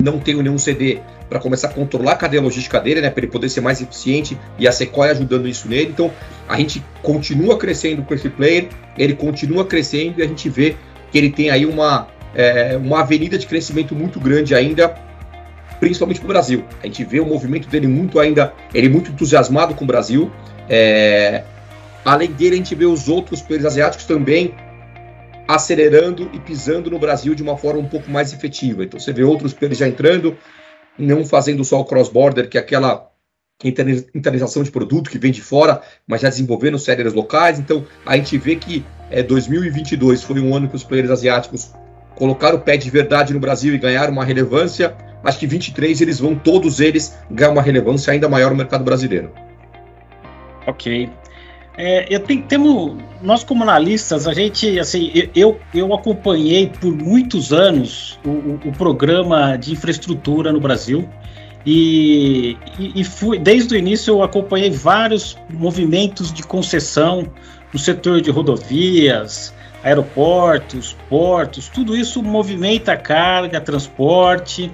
não 0.02 0.20
tenho 0.20 0.42
nenhum 0.42 0.58
CD 0.58 1.00
para 1.30 1.40
começar 1.40 1.68
a 1.68 1.72
controlar 1.72 2.14
a 2.14 2.16
cadeia 2.16 2.42
logística 2.42 2.80
dele, 2.80 3.02
né, 3.02 3.10
para 3.10 3.24
ele 3.24 3.32
poder 3.32 3.50
ser 3.50 3.62
mais 3.62 3.82
eficiente 3.82 4.38
e 4.58 4.68
a 4.68 4.72
Sequoia 4.72 5.12
ajudando 5.12 5.48
isso 5.48 5.68
nele. 5.68 5.90
Então, 5.92 6.12
a 6.48 6.58
gente 6.58 6.84
continua 7.02 7.58
crescendo 7.58 8.02
com 8.04 8.14
esse 8.14 8.30
player, 8.30 8.70
ele 8.98 9.14
continua 9.14 9.66
crescendo 9.66 10.20
e 10.20 10.24
a 10.24 10.28
gente 10.28 10.48
vê 10.50 10.76
que 11.12 11.18
ele 11.18 11.30
tem 11.30 11.50
aí 11.50 11.66
uma, 11.66 12.08
é, 12.34 12.78
uma 12.78 13.02
avenida 13.02 13.38
de 13.38 13.46
crescimento 13.46 13.94
muito 13.94 14.20
grande 14.20 14.56
ainda, 14.56 14.96
principalmente 15.80 16.20
para 16.20 16.26
o 16.26 16.30
Brasil. 16.30 16.64
A 16.82 16.86
gente 16.86 17.04
vê 17.04 17.20
o 17.20 17.26
movimento 17.26 17.68
dele 17.68 17.88
muito 17.88 18.20
ainda, 18.20 18.54
ele 18.74 18.88
muito 18.88 19.12
entusiasmado 19.12 19.74
com 19.74 19.84
o 19.84 19.88
Brasil. 19.88 20.32
É, 20.70 21.44
além 22.06 22.32
dele, 22.32 22.56
a 22.56 22.58
gente 22.58 22.74
vê 22.74 22.86
os 22.86 23.10
outros 23.10 23.42
players 23.42 23.66
asiáticos 23.66 24.06
também 24.06 24.54
acelerando 25.48 26.30
e 26.34 26.40
pisando 26.40 26.90
no 26.90 27.00
Brasil 27.00 27.34
de 27.34 27.42
uma 27.42 27.58
forma 27.58 27.80
um 27.80 27.88
pouco 27.88 28.10
mais 28.10 28.34
efetiva. 28.34 28.84
Então 28.84 29.00
você 29.00 29.14
vê 29.14 29.24
outros 29.24 29.54
players 29.54 29.78
já 29.78 29.88
entrando, 29.88 30.38
não 30.98 31.26
fazendo 31.26 31.64
só 31.64 31.80
o 31.80 31.86
cross-border, 31.86 32.50
que 32.50 32.58
é 32.58 32.62
aquela 32.62 33.10
internalização 33.64 34.62
de 34.62 34.70
produto 34.70 35.10
que 35.10 35.18
vem 35.18 35.32
de 35.32 35.42
fora, 35.42 35.82
mas 36.06 36.22
já 36.22 36.30
desenvolvendo 36.30 36.78
séries 36.78 37.14
locais. 37.14 37.60
Então, 37.60 37.86
a 38.06 38.16
gente 38.16 38.38
vê 38.38 38.56
que 38.56 38.86
é, 39.10 39.24
2022 39.24 40.24
foi 40.24 40.40
um 40.40 40.56
ano 40.56 40.70
que 40.70 40.76
os 40.76 40.84
players 40.84 41.10
asiáticos 41.10 41.74
colocaram 42.16 42.58
o 42.58 42.62
pé 42.62 42.78
de 42.78 42.90
verdade 42.90 43.34
no 43.34 43.40
Brasil 43.40 43.74
e 43.74 43.78
ganharam 43.78 44.14
uma 44.14 44.24
relevância. 44.24 44.96
Acho 45.24 45.40
que 45.40 45.48
23 45.48 46.02
eles 46.02 46.20
vão, 46.20 46.36
todos 46.36 46.80
eles, 46.80 47.18
ganhar 47.30 47.52
uma 47.52 47.62
relevância 47.62 48.14
ainda 48.14 48.30
maior 48.30 48.52
no 48.52 48.58
mercado 48.58 48.84
brasileiro. 48.84 49.32
Ok. 50.68 51.10
É, 51.78 52.08
eu 52.10 52.20
tenho, 52.20 52.42
temos, 52.42 52.98
nós 53.22 53.44
como 53.44 53.62
analistas, 53.62 54.28
a 54.28 54.34
gente, 54.34 54.80
assim, 54.80 55.12
eu, 55.36 55.60
eu 55.72 55.94
acompanhei 55.94 56.68
por 56.68 56.92
muitos 56.92 57.54
anos 57.54 58.20
o, 58.26 58.30
o, 58.30 58.60
o 58.66 58.72
programa 58.72 59.56
de 59.58 59.74
infraestrutura 59.74 60.52
no 60.52 60.60
Brasil 60.60 61.08
e, 61.64 62.58
e, 62.80 63.02
e, 63.02 63.04
fui, 63.04 63.38
desde 63.38 63.76
o 63.76 63.78
início 63.78 64.12
eu 64.12 64.24
acompanhei 64.24 64.72
vários 64.72 65.38
movimentos 65.52 66.34
de 66.34 66.42
concessão 66.42 67.28
no 67.72 67.78
setor 67.78 68.22
de 68.22 68.32
rodovias, 68.32 69.54
aeroportos, 69.84 70.96
portos, 71.08 71.68
tudo 71.68 71.96
isso 71.96 72.24
movimenta 72.24 72.98
carga, 72.98 73.62
transporte 73.62 74.72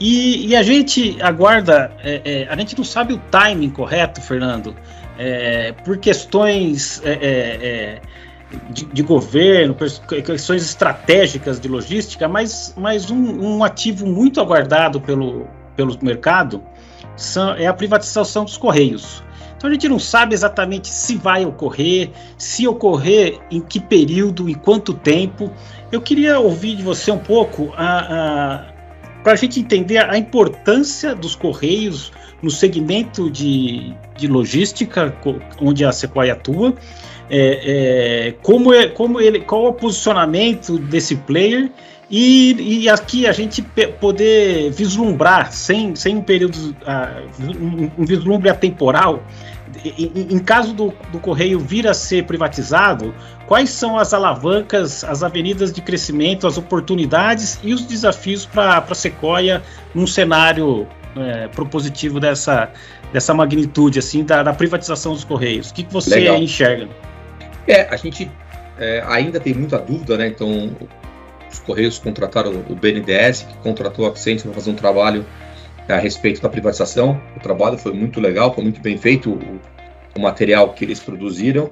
E, 0.00 0.46
e 0.46 0.56
a 0.56 0.62
gente 0.62 1.16
aguarda, 1.20 1.90
é, 2.02 2.20
é, 2.24 2.48
a 2.48 2.56
gente 2.56 2.76
não 2.76 2.84
sabe 2.84 3.14
o 3.14 3.18
timing 3.30 3.70
correto, 3.70 4.20
Fernando, 4.20 4.76
é, 5.18 5.72
por 5.72 5.98
questões 5.98 7.00
é, 7.04 7.10
é, 7.10 7.18
é, 7.66 8.00
de, 8.70 8.84
de, 8.86 9.02
governo, 9.02 9.74
questões 10.24 10.62
estratégicas 10.62 11.58
de 11.58 11.68
logística, 11.68 12.28
mas, 12.28 12.74
mas 12.76 13.10
um, 13.10 13.56
um 13.56 13.64
ativo 13.64 14.06
muito 14.06 14.40
aguardado 14.40 15.00
pelo, 15.00 15.46
pelo 15.74 15.96
mercado 16.02 16.62
são, 17.16 17.54
é 17.54 17.66
a 17.66 17.74
privatização 17.74 18.44
dos 18.44 18.56
Correios. 18.56 19.24
Então 19.56 19.70
a 19.70 19.72
gente 19.72 19.88
não 19.88 19.98
sabe 19.98 20.34
exatamente 20.34 20.88
se 20.88 21.16
vai 21.16 21.46
ocorrer, 21.46 22.10
se 22.36 22.68
ocorrer, 22.68 23.40
em 23.50 23.60
que 23.60 23.80
período, 23.80 24.50
em 24.50 24.54
quanto 24.54 24.92
tempo. 24.92 25.50
Eu 25.90 26.02
queria 26.02 26.38
ouvir 26.38 26.76
de 26.76 26.82
você 26.82 27.10
um 27.10 27.18
pouco 27.18 27.68
para 27.68 29.32
a 29.32 29.34
gente 29.34 29.58
entender 29.58 29.98
a 29.98 30.18
importância 30.18 31.14
dos 31.14 31.34
Correios 31.34 32.12
no 32.42 32.50
segmento 32.50 33.30
de, 33.30 33.94
de 34.16 34.26
logística, 34.26 35.14
onde 35.60 35.84
a 35.84 35.92
Sequoia 35.92 36.34
atua, 36.34 36.74
é, 37.28 38.28
é, 38.28 38.34
como, 38.42 38.72
é, 38.72 38.88
como 38.88 39.20
ele, 39.20 39.40
qual 39.40 39.66
é 39.66 39.68
o 39.70 39.72
posicionamento 39.72 40.78
desse 40.78 41.16
player 41.16 41.70
e, 42.08 42.82
e 42.82 42.88
aqui 42.88 43.26
a 43.26 43.32
gente 43.32 43.62
poder 44.00 44.70
vislumbrar, 44.70 45.52
sem, 45.52 45.96
sem 45.96 46.16
um 46.16 46.22
período, 46.22 46.56
uh, 46.56 47.90
um, 47.98 48.04
vislumbre 48.04 48.48
atemporal, 48.48 49.24
em, 49.84 50.28
em 50.30 50.38
caso 50.38 50.72
do, 50.72 50.92
do 51.10 51.18
Correio 51.18 51.58
vir 51.58 51.88
a 51.88 51.94
ser 51.94 52.24
privatizado, 52.24 53.12
quais 53.48 53.70
são 53.70 53.98
as 53.98 54.14
alavancas, 54.14 55.02
as 55.02 55.24
avenidas 55.24 55.72
de 55.72 55.82
crescimento, 55.82 56.46
as 56.46 56.56
oportunidades 56.56 57.58
e 57.64 57.74
os 57.74 57.84
desafios 57.84 58.46
para 58.46 58.78
a 58.78 58.94
Sequoia 58.94 59.60
num 59.92 60.06
cenário 60.06 60.86
é, 61.18 61.48
propositivo 61.48 62.20
dessa, 62.20 62.70
dessa 63.12 63.34
magnitude, 63.34 63.98
assim, 63.98 64.24
da, 64.24 64.42
da 64.42 64.52
privatização 64.52 65.12
dos 65.12 65.24
Correios? 65.24 65.70
O 65.70 65.74
que, 65.74 65.82
que 65.82 65.92
você 65.92 66.16
Legal. 66.16 66.36
enxerga? 66.36 66.88
É, 67.66 67.82
a 67.82 67.96
gente 67.96 68.30
é, 68.78 69.02
ainda 69.06 69.40
tem 69.40 69.54
muita 69.54 69.78
dúvida, 69.78 70.16
né? 70.16 70.28
Então, 70.28 70.76
os 71.50 71.58
Correios 71.60 71.98
contrataram 71.98 72.52
o 72.68 72.74
BNDES, 72.74 73.42
que 73.42 73.56
contratou 73.58 74.06
a 74.06 74.10
Accenture 74.10 74.48
para 74.48 74.54
fazer 74.54 74.70
um 74.70 74.74
trabalho 74.74 75.24
é, 75.88 75.94
a 75.94 75.98
respeito 75.98 76.40
da 76.40 76.48
privatização. 76.48 77.20
O 77.36 77.40
trabalho 77.40 77.78
foi 77.78 77.92
muito 77.92 78.20
legal, 78.20 78.54
foi 78.54 78.64
muito 78.64 78.80
bem 78.80 78.96
feito 78.98 79.30
o, 79.30 79.60
o 80.16 80.20
material 80.20 80.72
que 80.72 80.84
eles 80.84 81.00
produziram. 81.00 81.70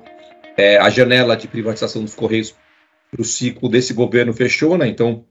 É, 0.56 0.78
a 0.78 0.88
janela 0.88 1.36
de 1.36 1.48
privatização 1.48 2.02
dos 2.02 2.14
Correios 2.14 2.54
para 3.10 3.20
o 3.20 3.24
ciclo 3.24 3.68
desse 3.68 3.92
governo 3.92 4.32
fechou, 4.32 4.76
né? 4.78 4.88
Então, 4.88 5.24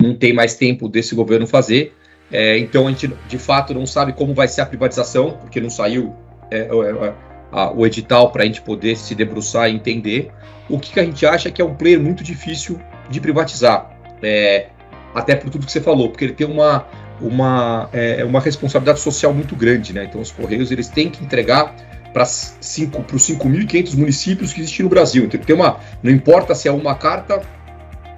não 0.00 0.16
tem 0.16 0.32
mais 0.32 0.54
tempo 0.54 0.88
desse 0.88 1.14
governo 1.14 1.46
fazer. 1.46 1.94
É, 2.30 2.58
então, 2.58 2.86
a 2.86 2.90
gente 2.90 3.12
de 3.28 3.38
fato 3.38 3.74
não 3.74 3.86
sabe 3.86 4.12
como 4.12 4.34
vai 4.34 4.48
ser 4.48 4.62
a 4.62 4.66
privatização, 4.66 5.32
porque 5.32 5.60
não 5.60 5.70
saiu 5.70 6.14
é, 6.50 6.60
é 6.60 7.14
a, 7.50 7.70
o 7.70 7.86
edital 7.86 8.30
para 8.30 8.42
a 8.42 8.46
gente 8.46 8.62
poder 8.62 8.96
se 8.96 9.14
debruçar 9.14 9.68
e 9.68 9.74
entender. 9.74 10.30
O 10.68 10.78
que, 10.78 10.92
que, 10.92 11.00
a 11.00 11.04
gente 11.04 11.24
acha 11.26 11.50
que 11.50 11.60
é 11.60 11.64
um 11.64 11.74
player 11.74 12.00
muito 12.00 12.24
difícil 12.24 12.80
de 13.10 13.20
privatizar. 13.20 13.90
É, 14.22 14.68
até 15.14 15.34
por 15.34 15.50
tudo 15.50 15.66
que 15.66 15.72
você 15.72 15.80
falou, 15.80 16.08
porque 16.08 16.24
ele 16.24 16.32
tem 16.32 16.46
uma, 16.46 16.86
uma, 17.20 17.88
é, 17.92 18.24
uma 18.24 18.40
responsabilidade 18.40 19.00
social 19.00 19.34
muito 19.34 19.54
grande, 19.54 19.92
né? 19.92 20.04
Então 20.04 20.20
os 20.20 20.30
Correios 20.30 20.70
eles 20.70 20.88
têm 20.88 21.10
que 21.10 21.22
entregar 21.22 21.74
para 22.12 22.22
os 22.22 22.54
5.500 22.60 23.96
municípios 23.96 24.52
que 24.52 24.60
existem 24.60 24.84
no 24.84 24.90
Brasil. 24.90 25.24
Então 25.24 25.40
tem 25.40 25.54
uma, 25.54 25.80
não 26.02 26.10
importa 26.10 26.54
se 26.54 26.68
é 26.68 26.72
uma 26.72 26.94
carta 26.94 27.42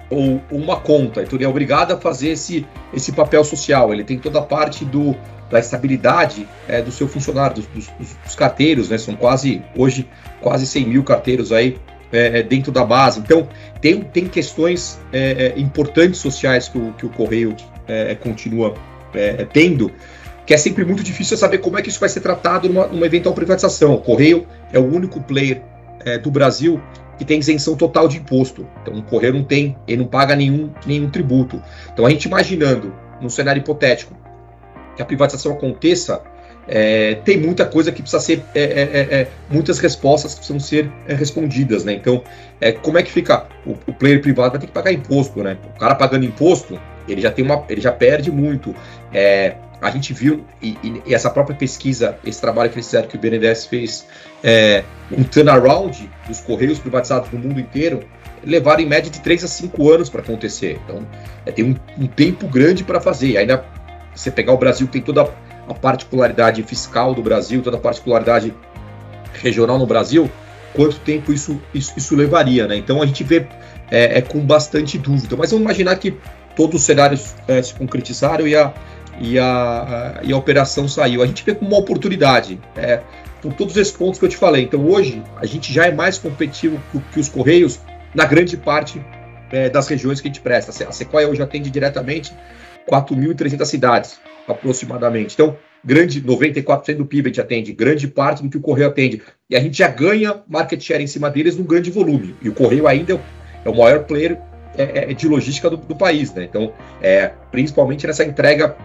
ou 0.09 0.41
uma 0.51 0.77
conta, 0.77 1.23
então 1.23 1.37
ele 1.37 1.45
é 1.45 1.47
obrigado 1.47 1.91
a 1.91 1.97
fazer 1.97 2.29
esse, 2.29 2.65
esse 2.93 3.11
papel 3.11 3.43
social. 3.43 3.93
Ele 3.93 4.03
tem 4.03 4.19
toda 4.19 4.39
a 4.39 4.41
parte 4.41 4.85
do, 4.85 5.15
da 5.49 5.59
estabilidade 5.59 6.47
é, 6.67 6.81
do 6.81 6.91
seu 6.91 7.07
funcionário, 7.07 7.55
dos, 7.55 7.67
dos, 7.67 8.15
dos, 8.23 8.35
carteiros, 8.35 8.89
né? 8.89 8.97
São 8.97 9.15
quase, 9.15 9.61
hoje, 9.75 10.07
quase 10.41 10.67
100 10.67 10.87
mil 10.87 11.03
carteiros 11.03 11.51
aí 11.51 11.77
é, 12.11 12.39
é, 12.39 12.43
dentro 12.43 12.71
da 12.71 12.83
base. 12.83 13.19
Então, 13.19 13.47
tem, 13.81 14.01
tem 14.01 14.27
questões 14.27 14.99
é, 15.11 15.53
é 15.55 15.59
importantes 15.59 16.19
sociais 16.19 16.69
que 16.69 16.77
o, 16.77 16.93
que 16.93 17.05
o 17.05 17.09
Correio 17.09 17.55
é, 17.87 18.15
continua 18.15 18.73
tendo, 19.53 19.93
que 20.45 20.53
é 20.53 20.57
sempre 20.57 20.83
muito 20.83 21.01
difícil 21.01 21.37
saber 21.37 21.59
como 21.59 21.79
é 21.79 21.81
que 21.81 21.87
isso 21.87 22.01
vai 22.01 22.09
ser 22.09 22.19
tratado 22.19 22.67
numa, 22.67 22.85
numa 22.87 23.05
eventual 23.05 23.33
privatização. 23.33 23.93
O 23.93 24.01
Correio 24.01 24.45
é 24.73 24.77
o 24.77 24.83
único 24.83 25.21
player 25.21 25.61
do 26.21 26.29
Brasil 26.29 26.81
que 27.17 27.25
tem 27.25 27.39
isenção 27.39 27.75
total 27.75 28.07
de 28.07 28.17
imposto. 28.17 28.67
Então, 28.81 28.93
o 28.93 29.03
Correio 29.03 29.33
não 29.33 29.43
tem, 29.43 29.75
ele 29.87 30.01
não 30.01 30.07
paga 30.07 30.35
nenhum, 30.35 30.71
nenhum 30.85 31.09
tributo. 31.09 31.61
Então, 31.91 32.05
a 32.05 32.09
gente 32.09 32.25
imaginando, 32.25 32.93
num 33.21 33.29
cenário 33.29 33.59
hipotético, 33.59 34.15
que 34.95 35.01
a 35.01 35.05
privatização 35.05 35.53
aconteça, 35.53 36.21
é, 36.67 37.15
tem 37.23 37.37
muita 37.37 37.65
coisa 37.65 37.91
que 37.91 38.01
precisa 38.01 38.21
ser, 38.21 38.43
é, 38.53 38.61
é, 38.61 38.81
é, 38.81 39.21
é 39.21 39.27
muitas 39.49 39.77
respostas 39.79 40.33
que 40.33 40.39
precisam 40.39 40.59
ser 40.59 40.91
é, 41.07 41.13
respondidas, 41.13 41.83
né? 41.83 41.93
Então, 41.93 42.23
como 42.81 42.97
é 42.97 43.03
que 43.03 43.11
fica? 43.11 43.45
O, 43.65 43.71
o, 43.87 43.93
player 43.93 44.21
privado 44.21 44.51
vai 44.51 44.59
ter 44.59 44.67
que 44.67 44.73
pagar 44.73 44.91
imposto, 44.91 45.43
né? 45.43 45.57
O 45.75 45.79
cara 45.79 45.93
pagando 45.95 46.25
imposto, 46.25 46.79
ele 47.07 47.21
já 47.21 47.31
tem 47.31 47.45
uma, 47.45 47.63
ele 47.69 47.81
já 47.81 47.91
perde 47.91 48.31
muito. 48.31 48.75
a 49.81 49.91
gente 49.91 50.13
viu 50.13 50.43
e, 50.61 50.77
e, 51.05 51.13
essa 51.13 51.29
própria 51.29 51.55
pesquisa, 51.55 52.17
esse 52.25 52.41
trabalho 52.41 52.69
que 52.69 52.77
eles 52.77 52.87
fizeram, 52.87 53.07
que 53.07 53.15
o 53.15 53.19
BNDES 53.19 53.67
fez, 53.67 54.07
um 55.11 55.23
turnaround 55.23 56.09
dos 56.27 56.41
correios 56.41 56.79
privatizados 56.79 57.31
no 57.31 57.39
mundo 57.39 57.59
inteiro, 57.59 58.01
levaram 58.43 58.81
em 58.81 58.85
média 58.85 59.09
de 59.09 59.19
3 59.19 59.43
a 59.43 59.47
5 59.47 59.91
anos 59.91 60.09
para 60.09 60.21
acontecer. 60.21 60.79
Então, 60.83 61.05
tem 61.53 61.65
um, 61.65 62.03
um 62.03 62.07
tempo 62.07 62.47
grande 62.47 62.83
para 62.83 62.99
fazer. 63.01 63.29
E 63.29 63.37
ainda 63.37 63.65
você 64.13 64.31
pegar 64.31 64.53
o 64.53 64.57
Brasil, 64.57 64.87
tem 64.87 65.01
toda 65.01 65.29
a 65.67 65.73
particularidade 65.73 66.61
fiscal 66.63 67.13
do 67.13 67.21
Brasil, 67.21 67.61
toda 67.61 67.77
a 67.77 67.79
particularidade 67.79 68.53
regional 69.41 69.77
no 69.77 69.85
Brasil, 69.85 70.29
quanto 70.73 70.99
tempo 70.99 71.33
isso, 71.33 71.59
isso, 71.73 71.93
isso 71.97 72.15
levaria, 72.15 72.67
né? 72.67 72.75
Então 72.75 73.01
a 73.01 73.05
gente 73.05 73.23
vê 73.23 73.47
é, 73.91 74.17
é, 74.17 74.21
com 74.21 74.39
bastante 74.39 74.97
dúvida. 74.97 75.35
Mas 75.35 75.51
vamos 75.51 75.65
imaginar 75.65 75.95
que 75.97 76.17
todos 76.55 76.81
os 76.81 76.85
cenários 76.85 77.35
é, 77.47 77.61
se 77.61 77.73
concretizaram 77.73 78.47
e 78.47 78.55
a, 78.55 78.73
e, 79.19 79.37
a, 79.37 79.45
a, 79.45 80.23
e 80.23 80.31
a 80.31 80.37
operação 80.37 80.87
saiu. 80.87 81.21
A 81.21 81.27
gente 81.27 81.43
vê 81.43 81.53
como 81.53 81.71
uma 81.71 81.79
oportunidade, 81.79 82.59
é, 82.75 83.01
por 83.45 83.53
todos 83.53 83.77
esses 83.77 83.93
pontos 83.93 84.17
que 84.17 84.25
eu 84.25 84.29
te 84.29 84.37
falei. 84.37 84.63
Então 84.63 84.83
hoje 84.87 85.21
a 85.35 85.45
gente 85.45 85.71
já 85.71 85.85
é 85.85 85.91
mais 85.91 86.17
competitivo 86.17 86.81
que, 87.11 87.19
os 87.19 87.29
Correios 87.29 87.79
na 88.13 88.25
grande 88.25 88.57
parte 88.57 88.99
é, 89.51 89.69
das 89.69 89.87
regiões 89.87 90.19
que 90.19 90.27
a 90.27 90.29
gente 90.29 90.41
presta. 90.41 90.71
A 90.87 90.91
Sequoia 90.91 91.29
hoje 91.29 91.43
atende 91.43 91.69
diretamente 91.69 92.33
4.300 92.89 93.65
cidades 93.65 94.19
aproximadamente. 94.47 95.35
Então, 95.35 95.55
grande 95.83 96.23
94% 96.23 96.97
do 96.97 97.05
PIB 97.05 97.27
a 97.27 97.29
gente 97.29 97.41
atende, 97.41 97.71
grande 97.71 98.07
parte 98.07 98.41
do 98.41 98.49
que 98.49 98.57
o 98.57 98.61
Correio 98.61 98.87
atende. 98.87 99.21
E 99.47 99.55
a 99.55 99.59
gente 99.59 99.77
já 99.77 99.89
ganha 99.89 100.41
market 100.47 100.81
share 100.81 101.03
em 101.03 101.07
cima 101.07 101.29
deles 101.29 101.55
num 101.55 101.65
grande 101.65 101.91
volume. 101.91 102.35
E 102.41 102.49
o 102.49 102.53
Correio 102.53 102.87
ainda 102.87 103.13
é 103.13 103.15
o, 103.15 103.19
é 103.63 103.77
maior 103.77 104.05
player 104.05 104.39
é, 104.75 105.11
é, 105.11 105.13
de 105.13 105.27
logística 105.27 105.69
do, 105.69 105.77
do, 105.77 105.95
país, 105.95 106.33
né? 106.33 106.45
Então, 106.45 106.73
é, 106.99 107.31
principalmente 107.51 108.07
nessa 108.07 108.23
entrega 108.23 108.75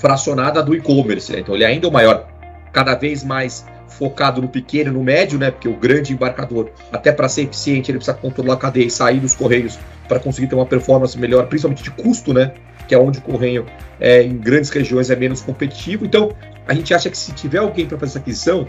fracionada 0.00 0.62
do 0.62 0.74
e-commerce. 0.74 1.32
Né? 1.32 1.40
Então, 1.40 1.54
ele 1.54 1.64
ainda 1.64 1.86
é 1.86 1.90
o 1.90 1.92
maior, 1.92 2.28
cada 2.72 2.94
vez 2.94 3.24
mais 3.24 3.64
focado 3.88 4.42
no 4.42 4.48
pequeno, 4.48 4.92
no 4.92 5.02
médio, 5.02 5.38
né? 5.38 5.50
Porque 5.50 5.68
o 5.68 5.74
grande 5.74 6.12
embarcador, 6.12 6.70
até 6.92 7.12
para 7.12 7.28
ser 7.28 7.42
eficiente, 7.42 7.90
ele 7.90 7.98
precisa 7.98 8.16
controlar 8.16 8.54
a 8.54 8.56
cadeia 8.56 8.86
e 8.86 8.90
sair 8.90 9.20
dos 9.20 9.34
correios 9.34 9.78
para 10.08 10.18
conseguir 10.18 10.48
ter 10.48 10.54
uma 10.54 10.66
performance 10.66 11.18
melhor, 11.18 11.46
principalmente 11.46 11.82
de 11.82 11.90
custo, 11.90 12.32
né? 12.32 12.52
Que 12.86 12.94
é 12.94 12.98
onde 12.98 13.18
o 13.18 13.22
correio 13.22 13.66
é, 14.00 14.22
em 14.22 14.36
grandes 14.36 14.70
regiões 14.70 15.10
é 15.10 15.16
menos 15.16 15.40
competitivo. 15.40 16.04
Então, 16.04 16.32
a 16.66 16.74
gente 16.74 16.92
acha 16.92 17.10
que 17.10 17.18
se 17.18 17.32
tiver 17.32 17.58
alguém 17.58 17.86
para 17.86 17.98
fazer 17.98 18.12
essa 18.12 18.18
aquisição, 18.18 18.68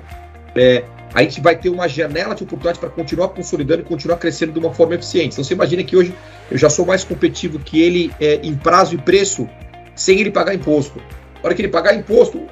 é, 0.56 0.84
a 1.14 1.22
gente 1.22 1.42
vai 1.42 1.56
ter 1.56 1.70
uma 1.70 1.88
janela 1.88 2.36
de 2.36 2.44
oportunidade 2.44 2.80
para 2.80 2.90
continuar 2.90 3.30
consolidando 3.30 3.82
e 3.82 3.86
continuar 3.86 4.18
crescendo 4.18 4.52
de 4.54 4.60
uma 4.60 4.74
forma 4.74 4.96
eficiente. 4.96 5.34
Então, 5.34 5.44
você 5.44 5.54
imagina 5.54 5.84
que 5.84 5.96
hoje 5.96 6.14
eu 6.50 6.58
já 6.58 6.70
sou 6.70 6.86
mais 6.86 7.04
competitivo 7.04 7.60
que 7.60 7.82
ele 7.82 8.12
é, 8.20 8.36
em 8.44 8.56
prazo 8.56 8.96
e 8.96 8.98
preço, 8.98 9.48
sem 9.96 10.20
ele 10.20 10.32
pagar 10.32 10.54
imposto. 10.54 11.00
Na 11.36 11.46
hora 11.46 11.56
que 11.56 11.62
ele 11.62 11.70
pagar 11.70 11.96
imposto, 11.96 12.48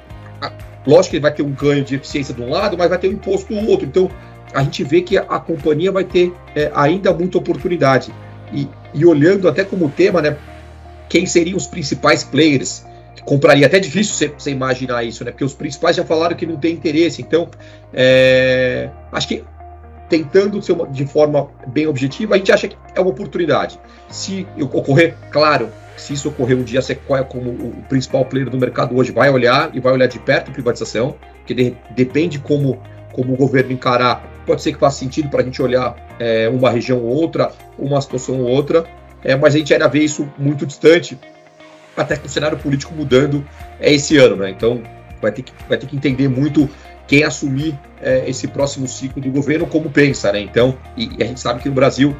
Lógico 0.86 1.10
que 1.10 1.16
ele 1.16 1.22
vai 1.22 1.32
ter 1.32 1.42
um 1.42 1.50
ganho 1.50 1.84
de 1.84 1.96
eficiência 1.96 2.32
de 2.32 2.40
um 2.40 2.48
lado, 2.48 2.78
mas 2.78 2.88
vai 2.88 2.98
ter 2.98 3.08
um 3.08 3.12
imposto 3.12 3.52
do 3.52 3.68
outro. 3.68 3.86
Então, 3.86 4.10
a 4.54 4.62
gente 4.62 4.84
vê 4.84 5.02
que 5.02 5.18
a, 5.18 5.38
companhia 5.40 5.90
vai 5.90 6.04
ter 6.04 6.32
é, 6.54 6.70
ainda 6.74 7.12
muita 7.12 7.38
oportunidade. 7.38 8.14
E, 8.52 8.68
e, 8.94 9.04
olhando 9.04 9.48
até 9.48 9.64
como 9.64 9.90
tema, 9.90 10.22
né, 10.22 10.36
quem 11.08 11.26
seriam 11.26 11.56
os 11.56 11.66
principais 11.66 12.22
players 12.22 12.84
que 13.16 13.22
compraria? 13.22 13.66
Até 13.66 13.80
difícil 13.80 14.32
você, 14.38 14.50
imaginar 14.50 15.02
isso, 15.02 15.24
né? 15.24 15.32
Porque 15.32 15.44
os 15.44 15.54
principais 15.54 15.96
já 15.96 16.04
falaram 16.04 16.36
que 16.36 16.46
não 16.46 16.56
tem 16.56 16.72
interesse. 16.72 17.20
Então, 17.20 17.48
é, 17.92 18.88
acho 19.10 19.26
que 19.26 19.44
tentando 20.08 20.62
ser 20.62 20.72
uma, 20.72 20.86
de 20.86 21.04
forma 21.04 21.48
bem 21.66 21.86
objetiva, 21.86 22.36
a 22.36 22.38
gente 22.38 22.52
acha 22.52 22.68
que 22.68 22.76
é 22.94 23.00
uma 23.00 23.10
oportunidade. 23.10 23.78
Se 24.08 24.46
ocorrer, 24.60 25.16
claro, 25.30 25.68
se 25.96 26.12
isso 26.12 26.28
ocorrer 26.28 26.56
um 26.56 26.62
dia, 26.62 26.80
a 26.80 27.24
como 27.24 27.50
o 27.50 27.84
principal 27.88 28.24
player 28.24 28.48
do 28.50 28.58
mercado 28.58 28.96
hoje, 28.96 29.12
vai 29.12 29.30
olhar 29.30 29.70
e 29.74 29.80
vai 29.80 29.92
olhar 29.92 30.06
de 30.06 30.18
perto 30.18 30.50
a 30.50 30.52
privatização, 30.52 31.16
que 31.46 31.54
de, 31.54 31.76
depende 31.90 32.38
como, 32.38 32.80
como 33.12 33.32
o 33.32 33.36
governo 33.36 33.72
encarar. 33.72 34.24
Pode 34.44 34.62
ser 34.62 34.72
que 34.72 34.78
faça 34.78 34.98
sentido 34.98 35.28
para 35.28 35.40
a 35.40 35.44
gente 35.44 35.60
olhar 35.60 35.96
é, 36.18 36.48
uma 36.48 36.70
região 36.70 37.00
ou 37.00 37.08
outra, 37.08 37.50
uma 37.78 38.00
situação 38.00 38.40
ou 38.40 38.48
outra, 38.48 38.84
é, 39.24 39.34
mas 39.34 39.54
a 39.54 39.58
gente 39.58 39.72
ainda 39.72 39.88
vê 39.88 40.00
isso 40.00 40.28
muito 40.38 40.66
distante. 40.66 41.18
até 41.96 42.16
com 42.16 42.26
o 42.26 42.30
cenário 42.30 42.58
político 42.58 42.94
mudando 42.94 43.44
é 43.80 43.92
esse 43.92 44.16
ano, 44.18 44.36
né? 44.36 44.50
Então 44.50 44.82
vai 45.20 45.32
ter 45.32 45.42
que, 45.42 45.52
vai 45.68 45.78
ter 45.78 45.86
que 45.86 45.96
entender 45.96 46.28
muito 46.28 46.68
quem 47.08 47.24
assumir 47.24 47.78
é, 48.00 48.28
esse 48.28 48.46
próximo 48.48 48.86
ciclo 48.86 49.22
do 49.22 49.30
governo 49.30 49.66
como 49.66 49.90
pensa, 49.90 50.30
né? 50.32 50.40
Então, 50.40 50.76
e, 50.96 51.10
e 51.18 51.22
a 51.22 51.26
gente 51.26 51.40
sabe 51.40 51.62
que 51.62 51.68
no 51.68 51.74
Brasil 51.74 52.14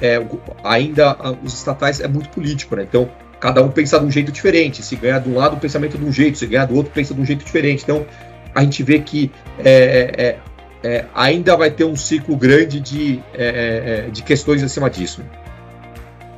é, 0.00 0.20
ainda 0.64 1.16
os 1.42 1.54
estatais 1.54 2.00
é 2.00 2.08
muito 2.08 2.28
político, 2.30 2.76
né? 2.76 2.82
Então, 2.82 3.08
cada 3.42 3.60
um 3.60 3.68
pensa 3.68 3.98
de 3.98 4.06
um 4.06 4.10
jeito 4.10 4.30
diferente. 4.30 4.84
Se 4.84 4.94
ganhar 4.94 5.18
de 5.18 5.28
um 5.28 5.34
lado, 5.34 5.56
pensamento 5.56 5.96
é 5.96 5.98
de 5.98 6.04
um 6.06 6.12
jeito, 6.12 6.38
se 6.38 6.46
ganhar 6.46 6.64
do 6.64 6.76
outro, 6.76 6.92
pensa 6.92 7.12
de 7.12 7.20
um 7.20 7.26
jeito 7.26 7.44
diferente. 7.44 7.82
Então, 7.82 8.06
a 8.54 8.62
gente 8.62 8.84
vê 8.84 9.00
que 9.00 9.32
é, 9.58 10.38
é, 10.84 10.88
é 10.88 11.04
ainda 11.12 11.56
vai 11.56 11.68
ter 11.68 11.84
um 11.84 11.96
ciclo 11.96 12.36
grande 12.36 12.78
de, 12.78 13.20
é, 13.34 14.04
é, 14.06 14.10
de 14.10 14.22
questões 14.22 14.62
acima 14.62 14.88
disso. 14.88 15.24